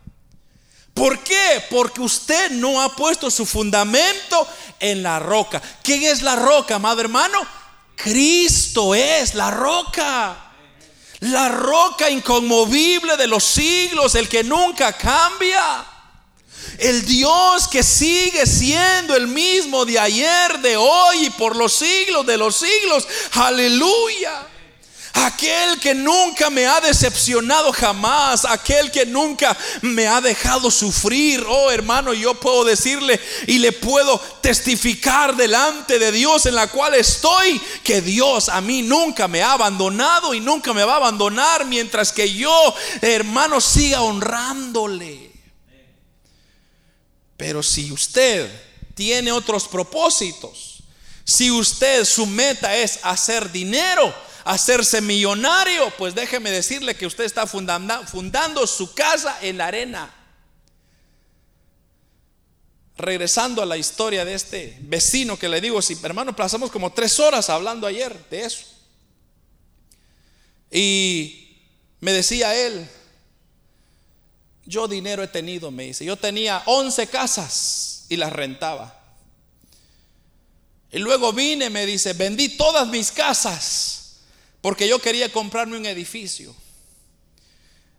[0.93, 1.63] ¿Por qué?
[1.69, 4.47] Porque usted no ha puesto su fundamento
[4.79, 5.61] en la roca.
[5.83, 7.39] ¿Quién es la roca, amado hermano?
[7.95, 10.51] Cristo es la roca
[11.21, 15.85] la roca inconmovible de los siglos, el que nunca cambia.
[16.77, 22.25] El Dios que sigue siendo el mismo de ayer, de hoy y por los siglos
[22.25, 23.07] de los siglos.
[23.33, 24.47] Aleluya.
[25.13, 31.43] Aquel que nunca me ha decepcionado jamás, aquel que nunca me ha dejado sufrir.
[31.47, 36.95] Oh hermano, yo puedo decirle y le puedo testificar delante de Dios en la cual
[36.95, 41.65] estoy, que Dios a mí nunca me ha abandonado y nunca me va a abandonar
[41.65, 45.31] mientras que yo, hermano, siga honrándole.
[47.35, 48.49] Pero si usted
[48.93, 50.83] tiene otros propósitos,
[51.25, 54.13] si usted su meta es hacer dinero,
[54.43, 60.13] hacerse millonario, pues déjeme decirle que usted está fundando, su casa en la arena.
[62.97, 67.19] Regresando a la historia de este vecino que le digo, si hermano, pasamos como tres
[67.19, 68.65] horas hablando ayer de eso.
[70.69, 71.57] Y
[71.99, 72.87] me decía él,
[74.65, 78.97] yo dinero he tenido, me dice, yo tenía 11 casas y las rentaba.
[80.91, 84.00] Y luego vine, me dice, vendí todas mis casas
[84.61, 86.55] porque yo quería comprarme un edificio.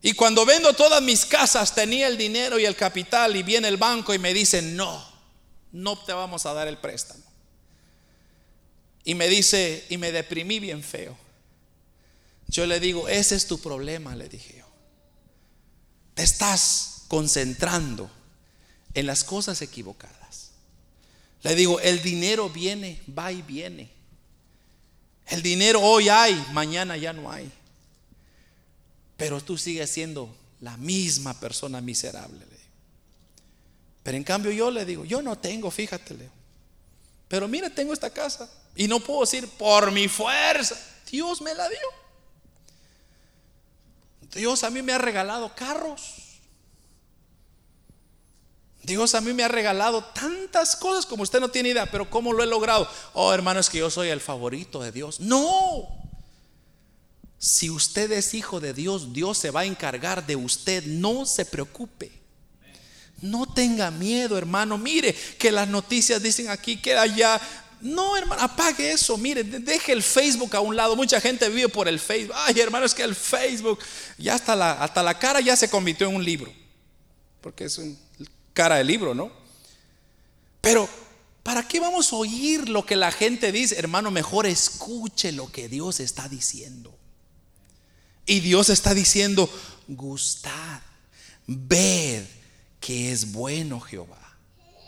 [0.01, 3.77] Y cuando vendo todas mis casas tenía el dinero y el capital y viene el
[3.77, 5.05] banco y me dice, no,
[5.71, 7.23] no te vamos a dar el préstamo.
[9.05, 11.17] Y me dice, y me deprimí bien feo.
[12.49, 14.67] Yo le digo, ese es tu problema, le dije yo.
[16.15, 18.11] Te estás concentrando
[18.95, 20.51] en las cosas equivocadas.
[21.43, 23.91] Le digo, el dinero viene, va y viene.
[25.27, 27.51] El dinero hoy hay, mañana ya no hay.
[29.17, 32.53] Pero tú sigues siendo la misma persona miserable.
[34.03, 36.31] Pero en cambio yo le digo, yo no tengo, fíjate,
[37.29, 38.51] Pero mira, tengo esta casa.
[38.75, 40.77] Y no puedo decir por mi fuerza.
[41.11, 41.79] Dios me la dio.
[44.35, 46.22] Dios a mí me ha regalado carros.
[48.85, 52.33] Dios a mí me ha regalado tantas cosas como usted no tiene idea, pero ¿cómo
[52.33, 52.89] lo he logrado?
[53.13, 55.21] Oh, hermano, es que yo soy el favorito de Dios.
[55.21, 55.89] No.
[57.39, 60.85] Si usted es hijo de Dios, Dios se va a encargar de usted.
[60.85, 62.11] No se preocupe.
[63.21, 64.79] No tenga miedo, hermano.
[64.79, 67.41] Mire que las noticias dicen aquí que allá
[67.81, 69.17] No, hermano, apague eso.
[69.17, 70.97] Mire, deje el Facebook a un lado.
[70.97, 72.35] Mucha gente vive por el Facebook.
[72.37, 73.79] Ay, hermano, es que el Facebook,
[74.19, 76.53] ya hasta la, hasta la cara ya se convirtió en un libro.
[77.41, 77.99] Porque es un
[78.53, 79.31] cara de libro, ¿no?
[80.61, 80.89] Pero,
[81.43, 83.79] ¿para qué vamos a oír lo que la gente dice?
[83.79, 86.97] Hermano, mejor escuche lo que Dios está diciendo.
[88.27, 89.51] Y Dios está diciendo,
[89.89, 90.81] gustad,
[91.47, 92.25] ved
[92.81, 94.23] que es bueno Jehová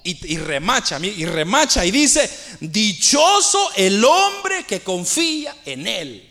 [0.05, 6.31] y, remacha, y remacha y dice, dichoso el hombre que confía en él.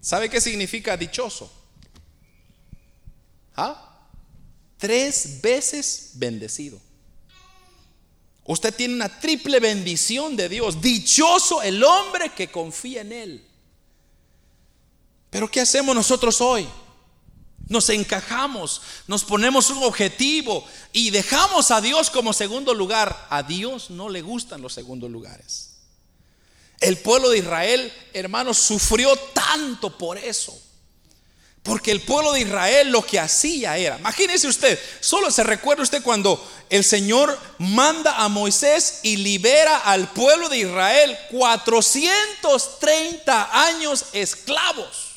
[0.00, 1.52] ¿Sabe qué significa dichoso?
[3.54, 3.85] ¿Ah?
[4.86, 6.80] Tres veces bendecido.
[8.44, 10.80] Usted tiene una triple bendición de Dios.
[10.80, 13.44] Dichoso el hombre que confía en Él.
[15.28, 16.68] Pero ¿qué hacemos nosotros hoy?
[17.66, 23.26] Nos encajamos, nos ponemos un objetivo y dejamos a Dios como segundo lugar.
[23.28, 25.78] A Dios no le gustan los segundos lugares.
[26.78, 30.56] El pueblo de Israel, hermanos, sufrió tanto por eso.
[31.66, 36.00] Porque el pueblo de Israel lo que hacía era, imagínese usted, solo se recuerda usted
[36.00, 36.40] cuando
[36.70, 45.16] el Señor manda a Moisés y libera al pueblo de Israel 430 años esclavos.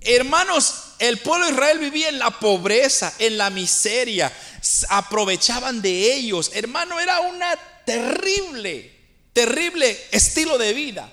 [0.00, 4.32] Hermanos, el pueblo de Israel vivía en la pobreza, en la miseria,
[4.88, 6.50] aprovechaban de ellos.
[6.52, 7.54] Hermano, era una
[7.86, 8.90] terrible,
[9.32, 11.12] terrible estilo de vida.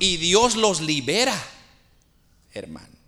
[0.00, 1.40] Y Dios los libera,
[2.52, 2.98] hermano.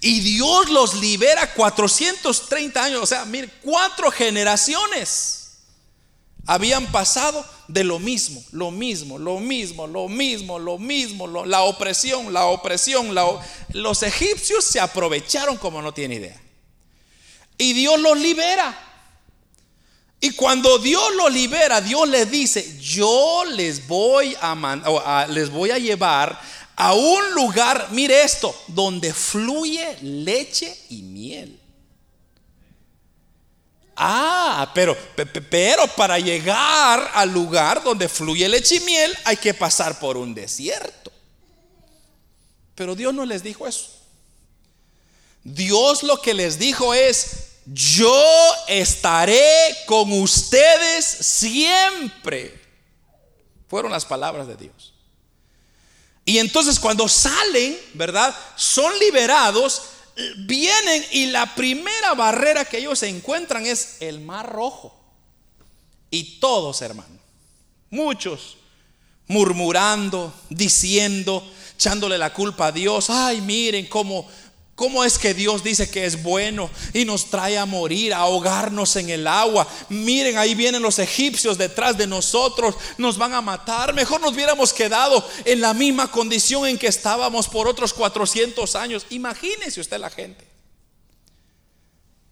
[0.00, 5.40] Y Dios los libera 430 años, o sea, mire, cuatro generaciones
[6.46, 12.32] habían pasado de lo mismo, lo mismo, lo mismo, lo mismo, lo mismo, la opresión,
[12.32, 13.14] la opresión.
[13.72, 16.40] los egipcios se aprovecharon como no tiene idea.
[17.58, 18.86] Y Dios los libera.
[20.22, 25.78] Y cuando Dios los libera, Dios les dice, yo les voy a, les voy a
[25.78, 26.40] llevar
[26.82, 31.60] a un lugar, mire esto, donde fluye leche y miel.
[33.94, 34.96] Ah, pero,
[35.50, 40.34] pero para llegar al lugar donde fluye leche y miel hay que pasar por un
[40.34, 41.12] desierto.
[42.74, 43.90] Pero Dios no les dijo eso.
[45.44, 48.24] Dios lo que les dijo es, yo
[48.68, 52.58] estaré con ustedes siempre.
[53.68, 54.94] Fueron las palabras de Dios.
[56.24, 58.36] Y entonces cuando salen, ¿verdad?
[58.56, 59.82] Son liberados
[60.38, 64.96] vienen y la primera barrera que ellos encuentran es el mar rojo.
[66.10, 67.18] Y todos, hermano,
[67.90, 68.56] muchos
[69.26, 73.10] murmurando, diciendo, echándole la culpa a Dios.
[73.10, 74.28] Ay, miren cómo
[74.80, 78.96] ¿Cómo es que Dios dice que es bueno y nos trae a morir, a ahogarnos
[78.96, 79.68] en el agua?
[79.90, 83.92] Miren, ahí vienen los egipcios detrás de nosotros, nos van a matar.
[83.92, 89.04] Mejor nos hubiéramos quedado en la misma condición en que estábamos por otros 400 años.
[89.10, 90.48] Imagínese usted la gente.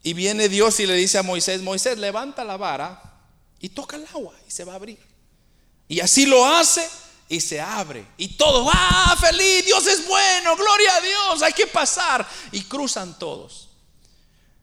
[0.03, 3.21] Y viene Dios y le dice a Moisés, Moisés, levanta la vara
[3.61, 4.99] y toca el agua y se va a abrir.
[5.87, 6.89] Y así lo hace
[7.29, 8.07] y se abre.
[8.17, 9.65] Y todo, ¡ah, feliz!
[9.65, 12.27] Dios es bueno, gloria a Dios, hay que pasar.
[12.53, 13.69] Y cruzan todos.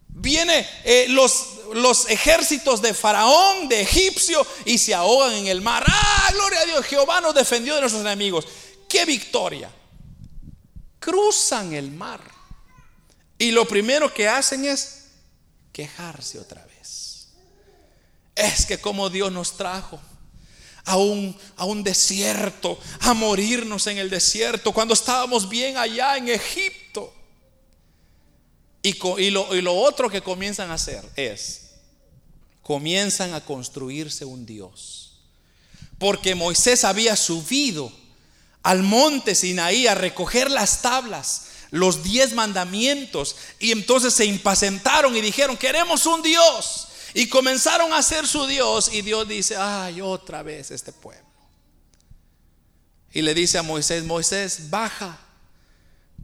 [0.07, 5.84] Viene eh, los, los ejércitos de Faraón, de Egipcio, y se ahogan en el mar.
[5.88, 6.86] ¡Ah, gloria a Dios!
[6.86, 8.47] Jehová nos defendió de nuestros enemigos.
[8.89, 9.70] ¡Qué victoria!
[10.99, 12.22] Cruzan el mar.
[13.38, 15.09] Y lo primero que hacen es
[15.72, 17.28] quejarse otra vez.
[18.34, 19.99] Es que como Dios nos trajo
[20.86, 26.29] a un, a un desierto, a morirnos en el desierto, cuando estábamos bien allá en
[26.29, 27.13] Egipto.
[28.83, 31.71] Y, y, lo, y lo otro que comienzan a hacer es,
[32.61, 35.17] comienzan a construirse un Dios.
[35.97, 37.91] Porque Moisés había subido
[38.61, 45.21] al monte Sinaí a recoger las tablas, los diez mandamientos, y entonces se impacientaron y
[45.21, 46.88] dijeron, queremos un Dios.
[47.18, 51.24] Y comenzaron a ser su Dios y Dios dice, ay, otra vez este pueblo.
[53.13, 55.18] Y le dice a Moisés, Moisés, baja,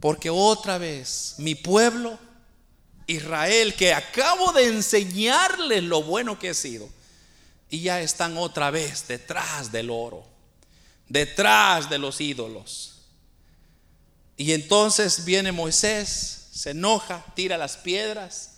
[0.00, 2.18] porque otra vez mi pueblo,
[3.06, 6.90] Israel, que acabo de enseñarles lo bueno que he sido,
[7.70, 10.26] y ya están otra vez detrás del oro,
[11.08, 13.06] detrás de los ídolos.
[14.36, 18.51] Y entonces viene Moisés, se enoja, tira las piedras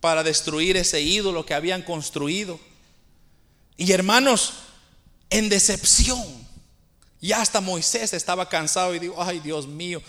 [0.00, 2.58] para destruir ese ídolo que habían construido.
[3.76, 4.54] Y hermanos,
[5.30, 6.24] en decepción,
[7.20, 10.02] ya hasta Moisés estaba cansado y dijo, ay Dios mío,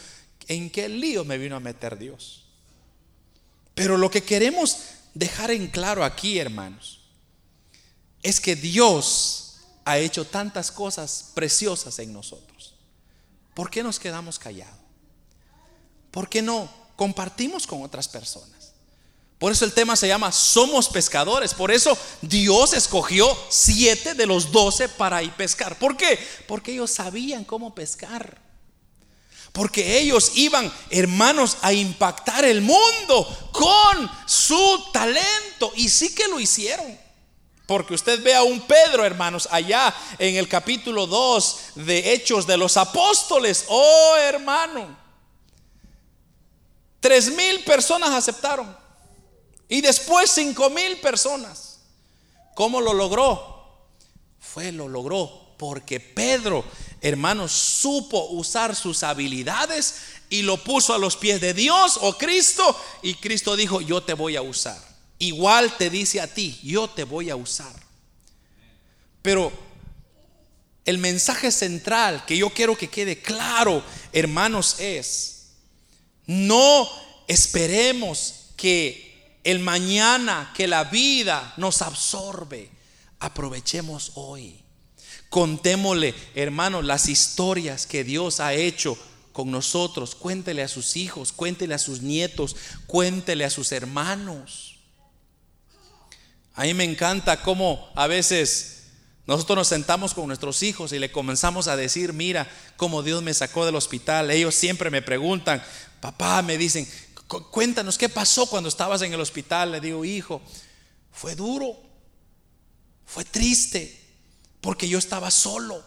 [0.48, 2.46] ¿en qué lío me vino a meter Dios?
[3.74, 4.78] Pero lo que queremos
[5.14, 7.00] dejar en claro aquí, hermanos,
[8.22, 12.76] es que Dios ha hecho tantas cosas preciosas en nosotros.
[13.54, 14.78] ¿Por qué nos quedamos callados?
[16.12, 18.59] ¿Por qué no compartimos con otras personas?
[19.40, 21.54] Por eso el tema se llama Somos pescadores.
[21.54, 25.80] Por eso Dios escogió siete de los doce para ir pescar.
[25.80, 26.20] ¿Por qué?
[26.46, 28.38] Porque ellos sabían cómo pescar.
[29.54, 35.72] Porque ellos iban, hermanos, a impactar el mundo con su talento.
[35.76, 37.00] Y sí que lo hicieron.
[37.66, 42.58] Porque usted ve a un Pedro, hermanos, allá en el capítulo 2 de Hechos de
[42.58, 43.66] los Apóstoles.
[43.70, 44.98] Oh, hermano.
[47.00, 48.79] Tres mil personas aceptaron.
[49.70, 51.80] Y después cinco mil personas.
[52.56, 53.88] ¿Cómo lo logró?
[54.40, 56.66] Fue, lo logró porque Pedro,
[57.00, 59.96] hermanos, supo usar sus habilidades
[60.30, 62.78] y lo puso a los pies de Dios o Cristo.
[63.02, 64.90] Y Cristo dijo, yo te voy a usar
[65.20, 67.74] igual te dice a ti, yo te voy a usar.
[69.22, 69.52] Pero
[70.86, 75.50] el mensaje central que yo quiero que quede claro, hermanos, es,
[76.26, 76.90] no
[77.28, 79.09] esperemos que
[79.52, 82.70] el mañana, que la vida nos absorbe.
[83.20, 84.64] Aprovechemos hoy.
[85.30, 88.98] Contémosle, hermanos, las historias que Dios ha hecho
[89.34, 90.16] con nosotros.
[90.16, 92.56] Cuéntele a sus hijos, cuéntele a sus nietos,
[92.88, 94.78] cuéntele a sus hermanos.
[96.56, 98.80] A mí me encanta cómo a veces
[99.26, 103.34] nosotros nos sentamos con nuestros hijos y le comenzamos a decir, mira cómo Dios me
[103.34, 104.32] sacó del hospital.
[104.32, 105.64] Ellos siempre me preguntan,
[106.02, 106.90] papá, me dicen,
[107.30, 109.72] cuéntanos qué pasó cuando estabas en el hospital.
[109.72, 110.42] Le digo, hijo,
[111.12, 111.78] fue duro,
[113.06, 114.00] fue triste,
[114.62, 115.84] porque yo estaba solo.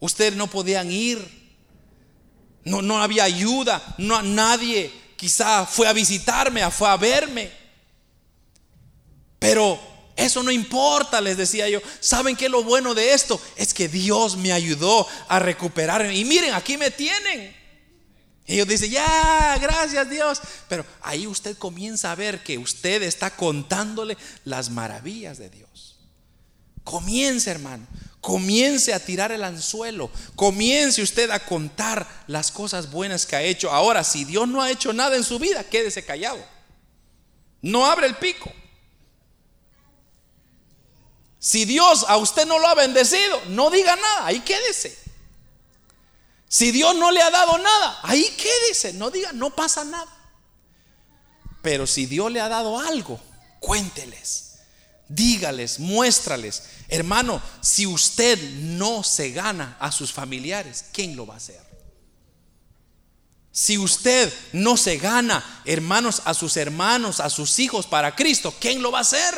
[0.00, 1.46] Ustedes no podían ir.
[2.64, 7.50] No, no había ayuda, no nadie quizá fue a visitarme, fue a verme.
[9.38, 9.78] Pero
[10.16, 11.80] eso no importa, les decía yo.
[12.00, 13.40] ¿Saben qué lo bueno de esto?
[13.54, 16.16] Es que Dios me ayudó a recuperarme.
[16.16, 17.54] Y miren, aquí me tienen.
[18.46, 20.40] Ellos dicen, ya, gracias Dios.
[20.68, 25.98] Pero ahí usted comienza a ver que usted está contándole las maravillas de Dios.
[26.84, 27.86] Comience, hermano.
[28.20, 30.10] Comience a tirar el anzuelo.
[30.36, 33.72] Comience usted a contar las cosas buenas que ha hecho.
[33.72, 36.44] Ahora, si Dios no ha hecho nada en su vida, quédese callado.
[37.62, 38.52] No abre el pico.
[41.40, 45.05] Si Dios a usted no lo ha bendecido, no diga nada, ahí quédese.
[46.48, 50.12] Si Dios no le ha dado nada, ahí quédese, no diga, no pasa nada.
[51.62, 53.20] Pero si Dios le ha dado algo,
[53.58, 54.58] cuénteles,
[55.08, 56.62] dígales, muéstrales.
[56.88, 61.66] Hermano, si usted no se gana a sus familiares, ¿quién lo va a hacer?
[63.50, 68.82] Si usted no se gana, hermanos, a sus hermanos, a sus hijos para Cristo, ¿quién
[68.82, 69.34] lo va a hacer?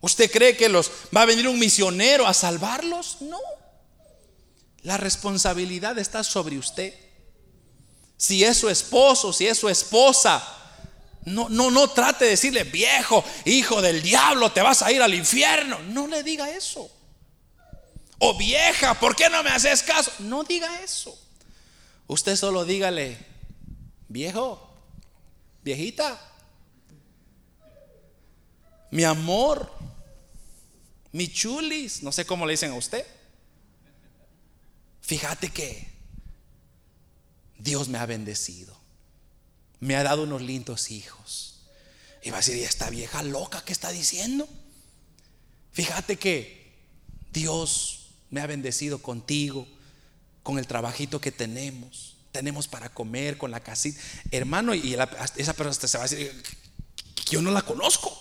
[0.00, 3.18] ¿Usted cree que los va a venir un misionero a salvarlos?
[3.20, 3.38] No.
[4.86, 6.94] La responsabilidad está sobre usted.
[8.16, 10.40] Si es su esposo, si es su esposa,
[11.24, 15.12] no, no, no trate de decirle, viejo, hijo del diablo, te vas a ir al
[15.12, 15.80] infierno.
[15.88, 16.88] No le diga eso.
[18.20, 20.12] O vieja, ¿por qué no me haces caso?
[20.20, 21.18] No diga eso.
[22.06, 23.18] Usted solo dígale,
[24.06, 24.72] viejo,
[25.64, 26.16] viejita,
[28.92, 29.68] mi amor,
[31.10, 33.15] mi chulis, no sé cómo le dicen a usted.
[35.06, 35.86] Fíjate que
[37.58, 38.76] Dios me ha bendecido.
[39.78, 41.60] Me ha dado unos lindos hijos.
[42.24, 44.48] Y va a decir, ¿y esta vieja loca qué está diciendo?
[45.72, 46.74] Fíjate que
[47.32, 49.68] Dios me ha bendecido contigo,
[50.42, 52.16] con el trabajito que tenemos.
[52.32, 54.00] Tenemos para comer, con la casita.
[54.32, 54.96] Hermano, y
[55.36, 56.42] esa persona se va a decir,
[57.30, 58.12] yo no la conozco.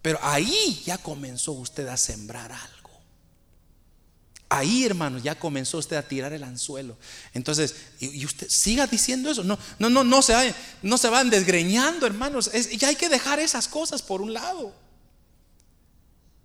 [0.00, 2.81] Pero ahí ya comenzó usted a sembrar algo.
[4.54, 6.98] Ahí, hermano, ya comenzó usted a tirar el anzuelo.
[7.32, 9.42] Entonces, y, usted siga diciendo eso.
[9.42, 12.50] No, no, no, no se, no se van desgreñando, hermanos.
[12.52, 14.74] ya hay que dejar esas cosas por un lado.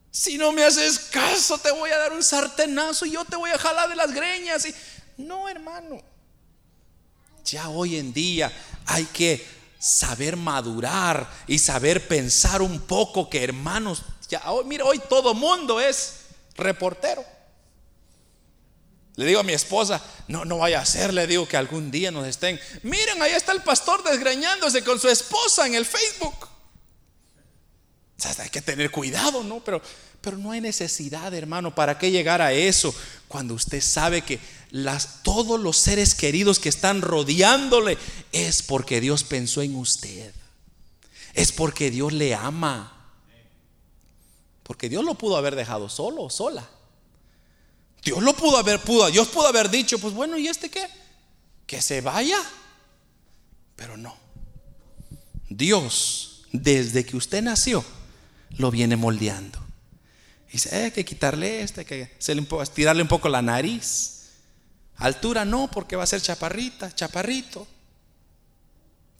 [0.09, 3.49] Si no me haces caso, te voy a dar un sartenazo y yo te voy
[3.49, 4.65] a jalar de las greñas.
[4.65, 4.73] Y,
[5.17, 6.01] no, hermano.
[7.43, 8.49] Ya hoy en día
[8.85, 9.45] hay que
[9.79, 15.81] saber madurar y saber pensar un poco que hermanos, ya hoy, mira, hoy todo mundo
[15.81, 16.21] es
[16.55, 17.35] reportero.
[19.17, 22.11] Le digo a mi esposa, no, no vaya a ser, le digo que algún día
[22.11, 26.45] nos estén, miren, ahí está el pastor desgreñándose con su esposa en el Facebook.
[26.45, 29.59] O sea, hay que tener cuidado, ¿no?
[29.63, 29.81] Pero,
[30.21, 32.93] pero no hay necesidad, hermano, ¿para qué llegar a eso?
[33.27, 34.39] Cuando usted sabe que
[35.23, 37.97] todos los seres queridos que están rodeándole
[38.31, 40.31] es porque Dios pensó en usted.
[41.33, 42.93] Es porque Dios le ama.
[44.61, 46.69] Porque Dios lo pudo haber dejado solo sola.
[48.07, 48.79] Dios lo pudo haber,
[49.11, 50.87] Dios pudo haber dicho, pues bueno, ¿y este qué?
[51.65, 52.39] Que se vaya.
[53.75, 54.15] Pero no.
[55.49, 57.83] Dios, desde que usted nació,
[58.51, 59.59] lo viene moldeando.
[60.49, 62.09] Dice, eh, hay que quitarle este, hay que
[62.73, 64.29] tirarle un poco la nariz.
[64.95, 67.67] Altura no, porque va a ser chaparrita, chaparrito.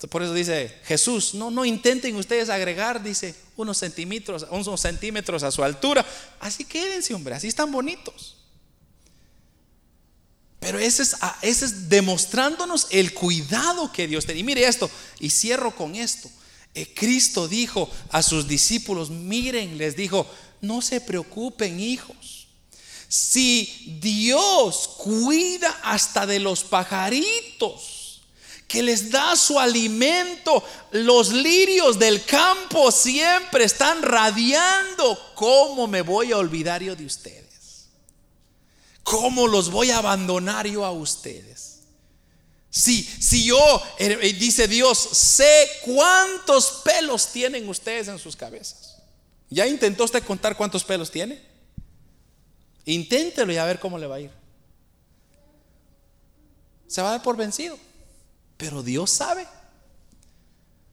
[0.10, 5.52] Por eso dice Jesús, no, no intenten ustedes agregar, dice, unos centímetros, unos centímetros a
[5.52, 6.06] su altura.
[6.40, 8.37] Así quédense, hombre, así están bonitos.
[10.60, 14.42] Pero ese es, ah, ese es demostrándonos el cuidado que Dios tiene.
[14.42, 14.90] Y mire esto,
[15.20, 16.30] y cierro con esto.
[16.74, 20.28] Eh, Cristo dijo a sus discípulos, miren, les dijo,
[20.62, 22.48] no se preocupen hijos.
[23.08, 28.22] Si Dios cuida hasta de los pajaritos,
[28.68, 36.34] que les da su alimento, los lirios del campo siempre están radiando, ¿cómo me voy
[36.34, 37.47] a olvidar yo de ustedes?
[39.08, 41.84] ¿Cómo los voy a abandonar yo a ustedes?
[42.70, 43.58] Si, si yo,
[44.00, 48.98] eh, eh, dice Dios, sé cuántos pelos tienen ustedes en sus cabezas.
[49.50, 51.42] ¿Ya intentó usted contar cuántos pelos tiene?
[52.84, 54.32] Inténtelo y a ver cómo le va a ir.
[56.88, 57.80] Se va a dar por vencido.
[58.58, 59.48] Pero Dios sabe.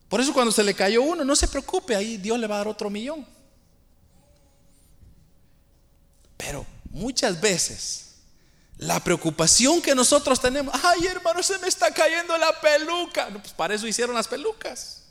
[0.08, 2.58] Por eso cuando se le cayó uno, no se preocupe, ahí Dios le va a
[2.58, 3.26] dar otro millón.
[6.36, 8.05] Pero muchas veces
[8.78, 13.28] la preocupación que nosotros tenemos, ay hermano, se me está cayendo la peluca.
[13.28, 15.03] pues para eso hicieron las pelucas.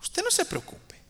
[0.00, 1.00] Usted no se preocupe.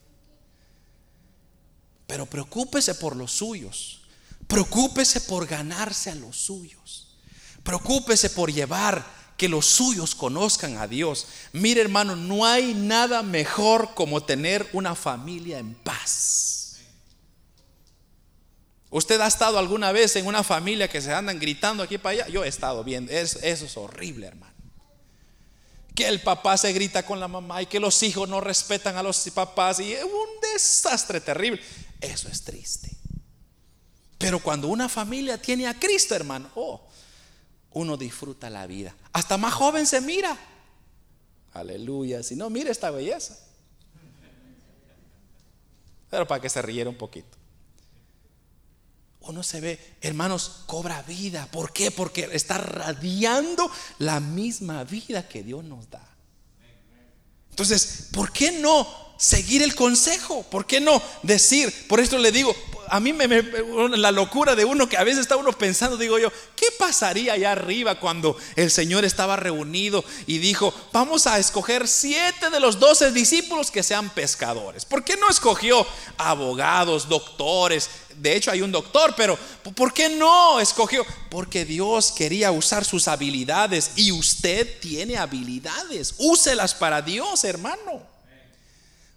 [2.07, 4.01] Pero preocúpese por los suyos.
[4.47, 7.15] Preocúpese por ganarse a los suyos.
[7.63, 9.05] Preocúpese por llevar
[9.37, 11.27] que los suyos conozcan a Dios.
[11.53, 16.60] Mire hermano, no hay nada mejor como tener una familia en paz.
[18.91, 22.27] ¿Usted ha estado alguna vez en una familia que se andan gritando aquí para allá?
[22.27, 24.53] Yo he estado viendo, eso, es horrible, hermano.
[25.95, 29.03] Que el papá se grita con la mamá y que los hijos no respetan a
[29.03, 31.61] los papás y es un desastre terrible.
[32.01, 32.91] Eso es triste.
[34.17, 36.85] Pero cuando una familia tiene a Cristo, hermano, oh,
[37.71, 38.93] uno disfruta la vida.
[39.13, 40.37] Hasta más joven se mira.
[41.53, 42.23] Aleluya.
[42.23, 43.39] Si no, mire esta belleza.
[46.09, 47.40] Pero para que se riera un poquito
[49.21, 51.47] uno se ve, hermanos, cobra vida.
[51.51, 51.91] ¿Por qué?
[51.91, 53.69] Porque está radiando
[53.99, 56.07] la misma vida que Dios nos da.
[57.51, 60.43] Entonces, ¿por qué no seguir el consejo?
[60.43, 61.87] ¿Por qué no decir?
[61.87, 62.55] Por esto le digo,
[62.91, 63.25] a mí me,
[63.97, 67.53] la locura de uno que a veces está uno pensando, digo yo, ¿qué pasaría allá
[67.53, 73.13] arriba cuando el Señor estaba reunido y dijo, vamos a escoger siete de los doce
[73.13, 74.83] discípulos que sean pescadores?
[74.83, 75.87] ¿Por qué no escogió
[76.17, 77.89] abogados, doctores?
[78.17, 79.39] De hecho hay un doctor, pero
[79.73, 81.05] ¿por qué no escogió?
[81.29, 86.15] Porque Dios quería usar sus habilidades y usted tiene habilidades.
[86.17, 88.10] Úselas para Dios, hermano.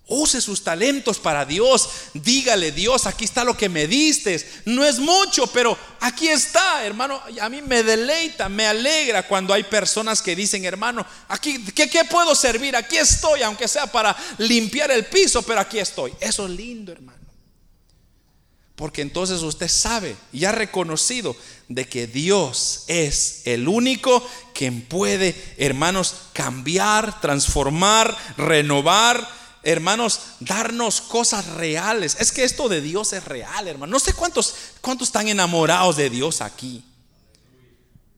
[0.06, 1.88] Use sus talentos para Dios.
[2.12, 4.44] Dígale, Dios, aquí está lo que me diste.
[4.66, 7.22] No es mucho, pero aquí está, hermano.
[7.40, 12.34] A mí me deleita, me alegra cuando hay personas que dicen, hermano, aquí, ¿qué, puedo
[12.34, 12.76] servir?
[12.76, 16.12] Aquí estoy, aunque sea para limpiar el piso, pero aquí estoy.
[16.20, 17.18] Eso es lindo, hermano.
[18.76, 21.34] Porque entonces usted sabe y ha reconocido
[21.68, 31.46] de que Dios es el único quien puede, hermanos, cambiar, transformar, renovar hermanos, darnos cosas
[31.46, 32.16] reales.
[32.20, 33.92] Es que esto de Dios es real, hermano.
[33.92, 36.84] No sé cuántos, cuántos están enamorados de Dios aquí.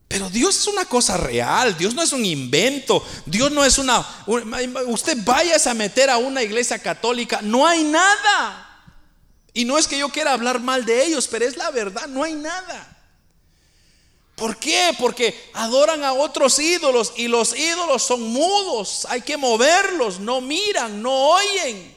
[0.08, 4.06] Pero Dios es una cosa real, Dios no es un invento, Dios no es una...
[4.86, 8.84] Usted vaya a meter a una iglesia católica, no hay nada.
[9.52, 12.22] Y no es que yo quiera hablar mal de ellos, pero es la verdad, no
[12.22, 12.95] hay nada.
[14.36, 14.94] ¿Por qué?
[14.98, 19.06] Porque adoran a otros ídolos y los ídolos son mudos.
[19.08, 21.96] Hay que moverlos, no miran, no oyen.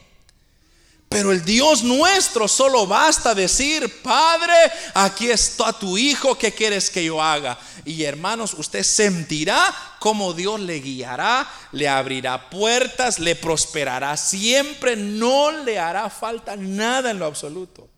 [1.09, 4.53] Pero el Dios nuestro solo basta decir, Padre,
[4.93, 7.59] aquí está tu hijo, ¿qué quieres que yo haga?
[7.83, 15.51] Y hermanos, usted sentirá cómo Dios le guiará, le abrirá puertas, le prosperará siempre, no
[15.51, 17.89] le hará falta nada en lo absoluto.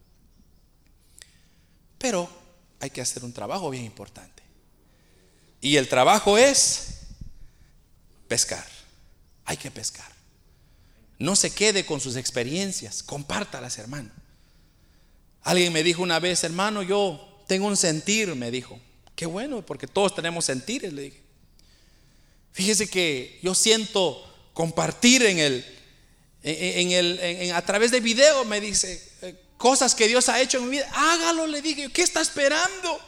[1.99, 2.40] Pero
[2.81, 4.41] hay que hacer un trabajo bien importante.
[5.61, 7.01] Y el trabajo es
[8.27, 8.65] pescar.
[9.45, 10.11] Hay que pescar.
[11.19, 14.09] No se quede con sus experiencias, compártalas, hermano.
[15.43, 18.79] Alguien me dijo una vez, hermano, yo tengo un sentir, me dijo.
[19.15, 21.21] Qué bueno, porque todos tenemos sentires, le dije.
[22.53, 25.65] Fíjese que yo siento compartir en el,
[26.41, 29.10] en el, a través de video, me dice,
[29.61, 32.99] cosas que Dios ha hecho en mi vida, hágalo, le dije, ¿qué está esperando?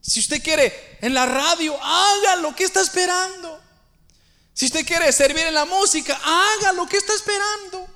[0.00, 3.60] Si usted quiere en la radio, hágalo, ¿qué está esperando?
[4.54, 7.88] Si usted quiere servir en la música, hágalo, ¿qué está esperando?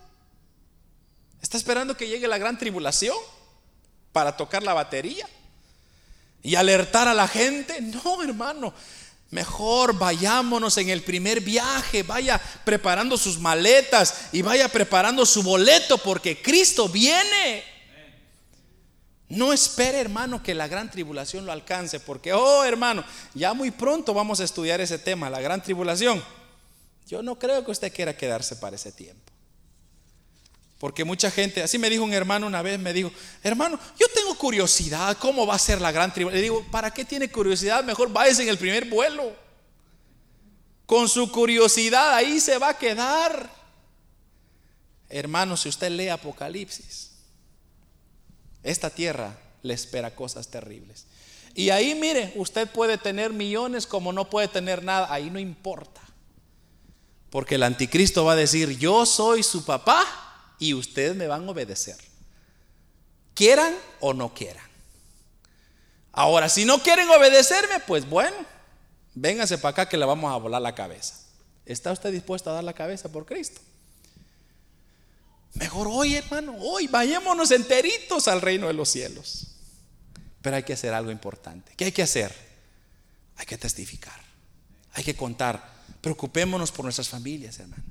[1.41, 3.17] ¿Está esperando que llegue la gran tribulación
[4.11, 5.29] para tocar la batería
[6.43, 7.81] y alertar a la gente?
[7.81, 8.75] No, hermano.
[9.33, 15.97] Mejor vayámonos en el primer viaje, vaya preparando sus maletas y vaya preparando su boleto
[15.97, 17.65] porque Cristo viene.
[19.31, 23.03] No espere, hermano, que la gran tribulación lo alcance, porque, oh, hermano,
[23.33, 26.23] ya muy pronto vamos a estudiar ese tema, la gran tribulación.
[27.07, 29.32] Yo no creo que usted quiera quedarse para ese tiempo.
[30.83, 33.13] Porque mucha gente, así me dijo un hermano una vez, me dijo,
[33.45, 36.41] hermano, yo tengo curiosidad, ¿cómo va a ser la gran tribulación?
[36.41, 37.85] Le digo, ¿para qué tiene curiosidad?
[37.85, 39.33] Mejor váyase en el primer vuelo.
[40.85, 43.49] Con su curiosidad ahí se va a quedar.
[45.09, 47.13] Hermano, si usted lee Apocalipsis,
[48.65, 51.07] esta tierra le espera cosas terribles.
[51.55, 55.15] Y ahí, mire, usted puede tener millones como no puede tener nada.
[55.15, 56.01] Ahí no importa.
[57.31, 60.22] Porque el anticristo va a decir, yo soy su papá
[60.63, 61.97] y ustedes me van a obedecer.
[63.35, 64.65] Quieran o no quieran.
[66.13, 68.37] Ahora, si no quieren obedecerme, pues bueno,
[69.13, 71.17] véngase para acá que le vamos a volar la cabeza.
[71.67, 73.61] ¿Está usted dispuesto a dar la cabeza por Cristo?
[75.55, 79.49] Mejor hoy, hermano, hoy vayámonos enteritos al reino de los cielos.
[80.43, 81.73] Pero hay que hacer algo importante.
[81.77, 82.33] ¿Qué hay que hacer?
[83.37, 84.21] Hay que testificar.
[84.93, 85.73] Hay que contar.
[86.01, 87.83] Preocupémonos por nuestras familias, hermano.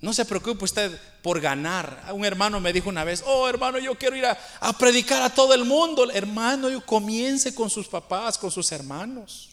[0.00, 2.10] No se preocupe usted por ganar.
[2.12, 4.38] Un hermano me dijo una vez, oh hermano, yo quiero ir a,
[4.78, 6.08] predicar a todo el mundo.
[6.10, 9.50] Hermano, yo comience con sus papás, con sus hermanos.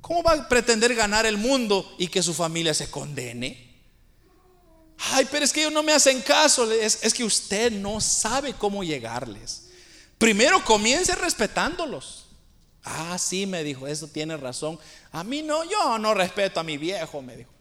[0.00, 3.68] ¿Cómo va a pretender ganar el mundo y que su familia se condene?
[5.12, 6.70] Ay, pero es que ellos no me hacen caso.
[6.72, 9.68] Es, es que usted no sabe cómo llegarles.
[10.18, 12.26] Primero comience respetándolos.
[12.82, 14.80] Ah, sí, me dijo, eso tiene razón.
[15.12, 17.57] A mí no, yo no respeto a mi viejo, me dijo.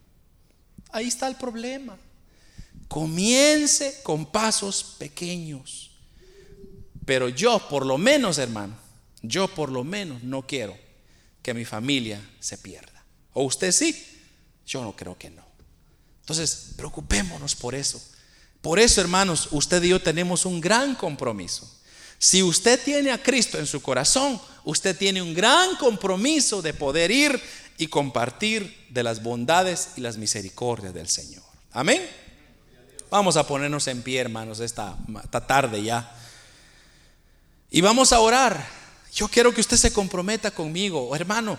[0.92, 1.98] Ahí está el problema.
[2.88, 5.92] Comience con pasos pequeños.
[7.06, 8.76] Pero yo, por lo menos, hermano,
[9.22, 10.78] yo por lo menos no quiero
[11.42, 13.04] que mi familia se pierda.
[13.34, 14.06] ¿O usted sí?
[14.66, 15.46] Yo no creo que no.
[16.22, 18.02] Entonces, preocupémonos por eso.
[18.62, 21.72] Por eso, hermanos, usted y yo tenemos un gran compromiso.
[22.20, 27.12] Si usted tiene a Cristo en su corazón, usted tiene un gran compromiso de poder
[27.12, 27.42] ir
[27.78, 31.44] y compartir de las bondades y las misericordias del Señor.
[31.72, 32.02] Amén.
[33.10, 34.98] Vamos a ponernos en pie, hermanos, esta,
[35.48, 36.12] tarde ya.
[37.70, 38.68] Y vamos a orar.
[39.14, 41.58] Yo quiero que usted se comprometa conmigo, hermano.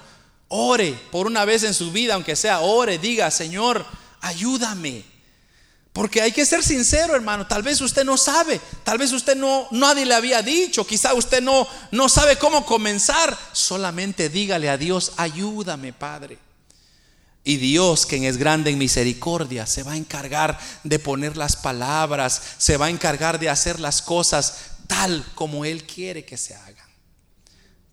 [0.49, 3.85] Ore por una vez en su vida, aunque sea, ore, diga, Señor,
[4.21, 5.05] ayúdame.
[5.99, 7.49] Porque hay que ser sincero, hermano.
[7.49, 11.43] Tal vez usted no sabe, tal vez usted no, nadie le había dicho, quizá usted
[11.43, 13.37] no, no sabe cómo comenzar.
[13.53, 16.39] Solamente dígale a Dios, ayúdame, Padre.
[17.43, 22.43] Y Dios, quien es grande en misericordia, se va a encargar de poner las palabras,
[22.59, 24.55] se va a encargar de hacer las cosas
[24.87, 26.78] tal como Él quiere que se haga.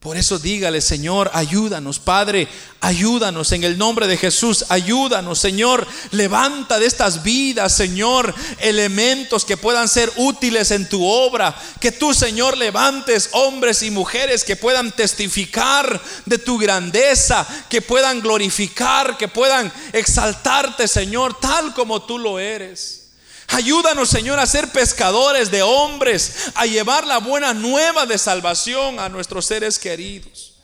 [0.06, 2.48] Por eso dígale, Señor, ayúdanos, Padre,
[2.80, 9.58] ayúdanos en el nombre de Jesús, ayúdanos, Señor, levanta de estas vidas, Señor, elementos que
[9.58, 14.92] puedan ser útiles en tu obra, que tú, Señor, levantes hombres y mujeres que puedan
[14.92, 22.38] testificar de tu grandeza, que puedan glorificar, que puedan exaltarte, Señor, tal como tú lo
[22.38, 23.05] eres.
[23.48, 29.10] Ayúdanos, Señor, a ser pescadores de hombres, a llevar la buena nueva de salvación a
[29.10, 30.55] nuestros seres queridos.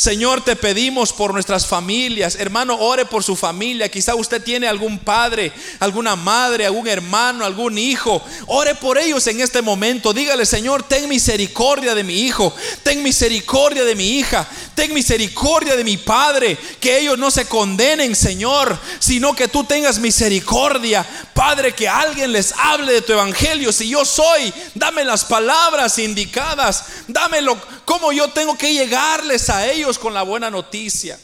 [0.00, 2.36] Señor, te pedimos por nuestras familias.
[2.36, 3.90] Hermano, ore por su familia.
[3.90, 8.24] Quizá usted tiene algún padre, alguna madre, algún hermano, algún hijo.
[8.46, 10.14] Ore por ellos en este momento.
[10.14, 12.50] Dígale, Señor, ten misericordia de mi hijo.
[12.82, 14.48] Ten misericordia de mi hija.
[14.74, 16.56] Ten misericordia de mi padre.
[16.80, 21.06] Que ellos no se condenen, Señor, sino que tú tengas misericordia.
[21.34, 23.70] Padre, que alguien les hable de tu evangelio.
[23.70, 26.86] Si yo soy, dame las palabras indicadas.
[27.06, 27.58] Dámelo
[27.90, 31.18] como yo tengo que llegarles a ellos con la buena noticia.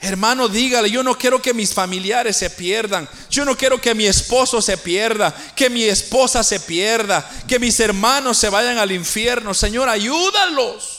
[0.00, 3.08] Hermano, dígale, yo no quiero que mis familiares se pierdan.
[3.30, 7.78] Yo no quiero que mi esposo se pierda, que mi esposa se pierda, que mis
[7.78, 9.54] hermanos se vayan al infierno.
[9.54, 10.97] Señor, ayúdalos.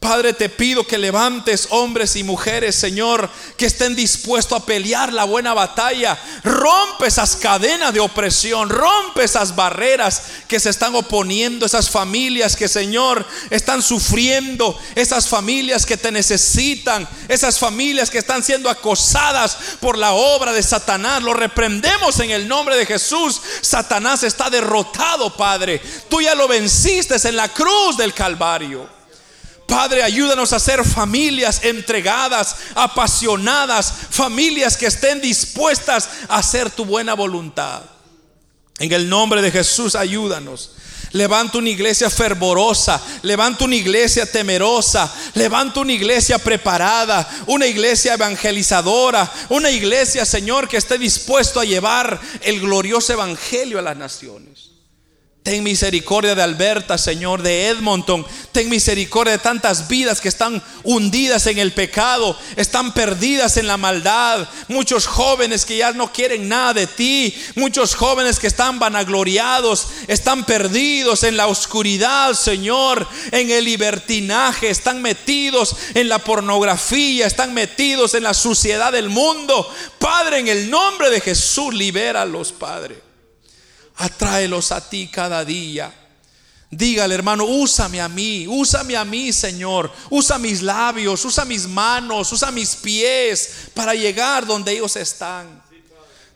[0.00, 5.24] Padre, te pido que levantes hombres y mujeres, Señor, que estén dispuestos a pelear la
[5.24, 6.16] buena batalla.
[6.44, 12.68] Rompe esas cadenas de opresión, rompe esas barreras que se están oponiendo, esas familias que,
[12.68, 19.98] Señor, están sufriendo, esas familias que te necesitan, esas familias que están siendo acosadas por
[19.98, 21.24] la obra de Satanás.
[21.24, 23.40] Lo reprendemos en el nombre de Jesús.
[23.62, 25.82] Satanás está derrotado, Padre.
[26.08, 28.97] Tú ya lo venciste en la cruz del Calvario.
[29.68, 37.12] Padre, ayúdanos a ser familias entregadas, apasionadas, familias que estén dispuestas a hacer tu buena
[37.12, 37.82] voluntad.
[38.78, 40.70] En el nombre de Jesús, ayúdanos.
[41.12, 49.30] Levanta una iglesia fervorosa, levanta una iglesia temerosa, levanta una iglesia preparada, una iglesia evangelizadora,
[49.50, 54.67] una iglesia, Señor, que esté dispuesto a llevar el glorioso evangelio a las naciones.
[55.48, 58.22] Ten misericordia de Alberta, Señor, de Edmonton.
[58.52, 63.78] Ten misericordia de tantas vidas que están hundidas en el pecado, están perdidas en la
[63.78, 64.46] maldad.
[64.68, 67.34] Muchos jóvenes que ya no quieren nada de ti.
[67.54, 74.68] Muchos jóvenes que están vanagloriados, están perdidos en la oscuridad, Señor, en el libertinaje.
[74.68, 79.66] Están metidos en la pornografía, están metidos en la suciedad del mundo.
[79.98, 83.07] Padre, en el nombre de Jesús, libéralos, Padre.
[83.98, 85.92] Atráelos a ti cada día.
[86.70, 89.90] Dígale, hermano, úsame a mí, úsame a mí, Señor.
[90.10, 95.62] Usa mis labios, usa mis manos, usa mis pies para llegar donde ellos están.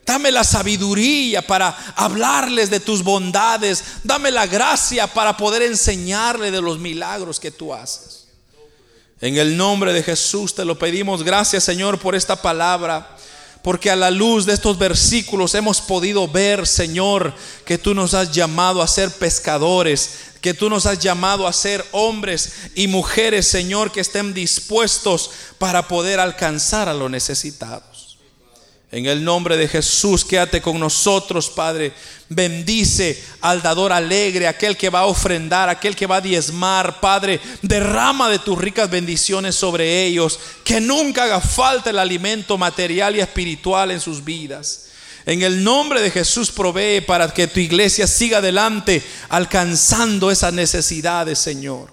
[0.05, 3.85] Dame la sabiduría para hablarles de tus bondades.
[4.03, 8.27] Dame la gracia para poder enseñarle de los milagros que tú haces.
[9.21, 11.23] En el nombre de Jesús te lo pedimos.
[11.23, 13.17] Gracias, Señor, por esta palabra
[13.63, 17.33] porque a la luz de estos versículos hemos podido ver, Señor,
[17.65, 20.11] que tú nos has llamado a ser pescadores,
[20.41, 25.87] que tú nos has llamado a ser hombres y mujeres, Señor, que estén dispuestos para
[25.87, 27.91] poder alcanzar a lo necesitado.
[28.93, 31.95] En el nombre de Jesús, quédate con nosotros, Padre.
[32.28, 37.40] Bendice al dador alegre, aquel que va a ofrendar, aquel que va a diezmar, Padre.
[37.62, 40.38] Derrama de tus ricas bendiciones sobre ellos.
[40.62, 44.88] Que nunca haga falta el alimento material y espiritual en sus vidas.
[45.24, 51.38] En el nombre de Jesús provee para que tu iglesia siga adelante alcanzando esas necesidades,
[51.38, 51.90] Señor.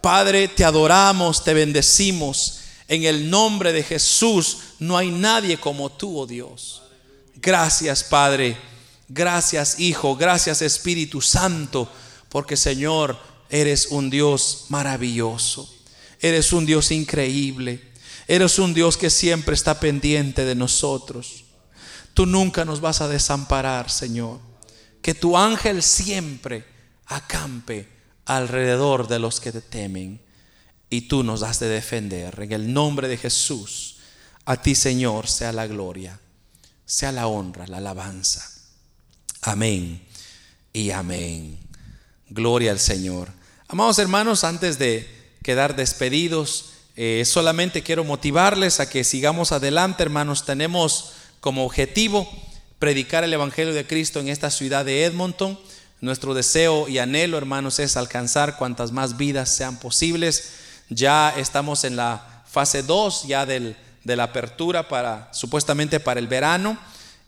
[0.00, 2.57] Padre, te adoramos, te bendecimos.
[2.88, 6.82] En el nombre de Jesús no hay nadie como tú, oh Dios.
[7.36, 8.56] Gracias, Padre.
[9.08, 10.16] Gracias, Hijo.
[10.16, 11.90] Gracias, Espíritu Santo.
[12.30, 13.18] Porque, Señor,
[13.50, 15.72] eres un Dios maravilloso.
[16.18, 17.92] Eres un Dios increíble.
[18.26, 21.44] Eres un Dios que siempre está pendiente de nosotros.
[22.14, 24.40] Tú nunca nos vas a desamparar, Señor.
[25.02, 26.64] Que tu ángel siempre
[27.06, 27.86] acampe
[28.24, 30.20] alrededor de los que te temen
[30.90, 32.40] y tú nos has de defender.
[32.40, 33.96] En el nombre de Jesús,
[34.44, 36.20] a ti Señor sea la gloria,
[36.86, 38.50] sea la honra, la alabanza.
[39.42, 40.02] Amén
[40.72, 41.58] y amén.
[42.30, 43.28] Gloria al Señor.
[43.68, 45.06] Amados hermanos, antes de
[45.42, 50.44] quedar despedidos, eh, solamente quiero motivarles a que sigamos adelante, hermanos.
[50.44, 52.28] Tenemos como objetivo
[52.78, 55.58] predicar el Evangelio de Cristo en esta ciudad de Edmonton.
[56.00, 60.52] Nuestro deseo y anhelo, hermanos, es alcanzar cuantas más vidas sean posibles.
[60.88, 66.28] Ya estamos en la fase 2 ya del, de la apertura para supuestamente para el
[66.28, 66.78] verano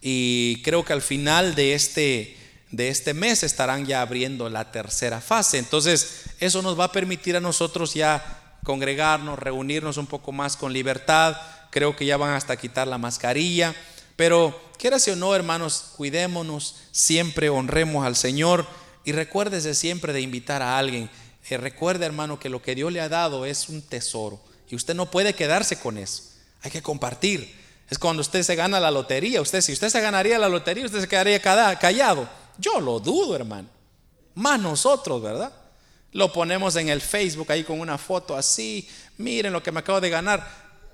[0.01, 2.37] y creo que al final de este
[2.71, 5.59] de este mes estarán ya abriendo la tercera fase.
[5.59, 10.73] Entonces, eso nos va a permitir a nosotros ya congregarnos, reunirnos un poco más con
[10.73, 11.37] libertad.
[11.71, 13.75] Creo que ya van hasta quitar la mascarilla.
[14.17, 18.67] Pero, quieras o no, hermanos, cuidémonos, siempre honremos al Señor
[19.05, 21.11] y recuérdese siempre de invitar a alguien
[21.49, 25.11] recuerde, hermano, que lo que Dios le ha dado es un tesoro y usted no
[25.11, 26.23] puede quedarse con eso.
[26.63, 27.59] Hay que compartir.
[27.89, 29.41] Es cuando usted se gana la lotería.
[29.41, 32.29] Usted, si usted se ganaría la lotería, usted se quedaría callado.
[32.57, 33.69] Yo lo dudo, hermano.
[34.35, 35.53] Más nosotros, ¿verdad?
[36.13, 38.89] Lo ponemos en el Facebook ahí con una foto así.
[39.19, 40.47] Miren lo que me acabo de ganar.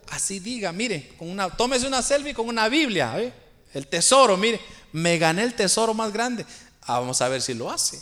[0.09, 3.21] Así diga, mire, con una, tómese una selfie con una Biblia.
[3.21, 3.33] ¿eh?
[3.75, 4.61] El tesoro, mire,
[4.93, 6.47] me gané el tesoro más grande.
[6.83, 8.01] Ah, vamos a ver si lo hace.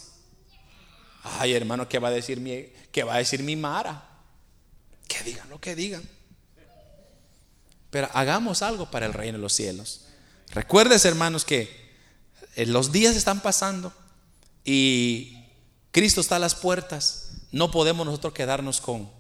[1.25, 4.11] Ay, hermano, ¿qué va a decir mi, qué va a decir mi Mara?
[5.09, 6.03] Que digan lo que digan.
[7.91, 10.07] Pero hagamos algo para el reino de los cielos.
[10.51, 11.85] Recuerdes, hermanos, que
[12.57, 13.93] eh, los días están pasando
[14.65, 15.39] y
[15.93, 17.31] Cristo está a las puertas.
[17.53, 19.11] No podemos nosotros quedarnos con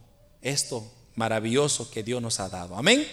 [0.42, 2.76] esto maravilloso que Dios nos ha dado.
[2.76, 3.06] Amén.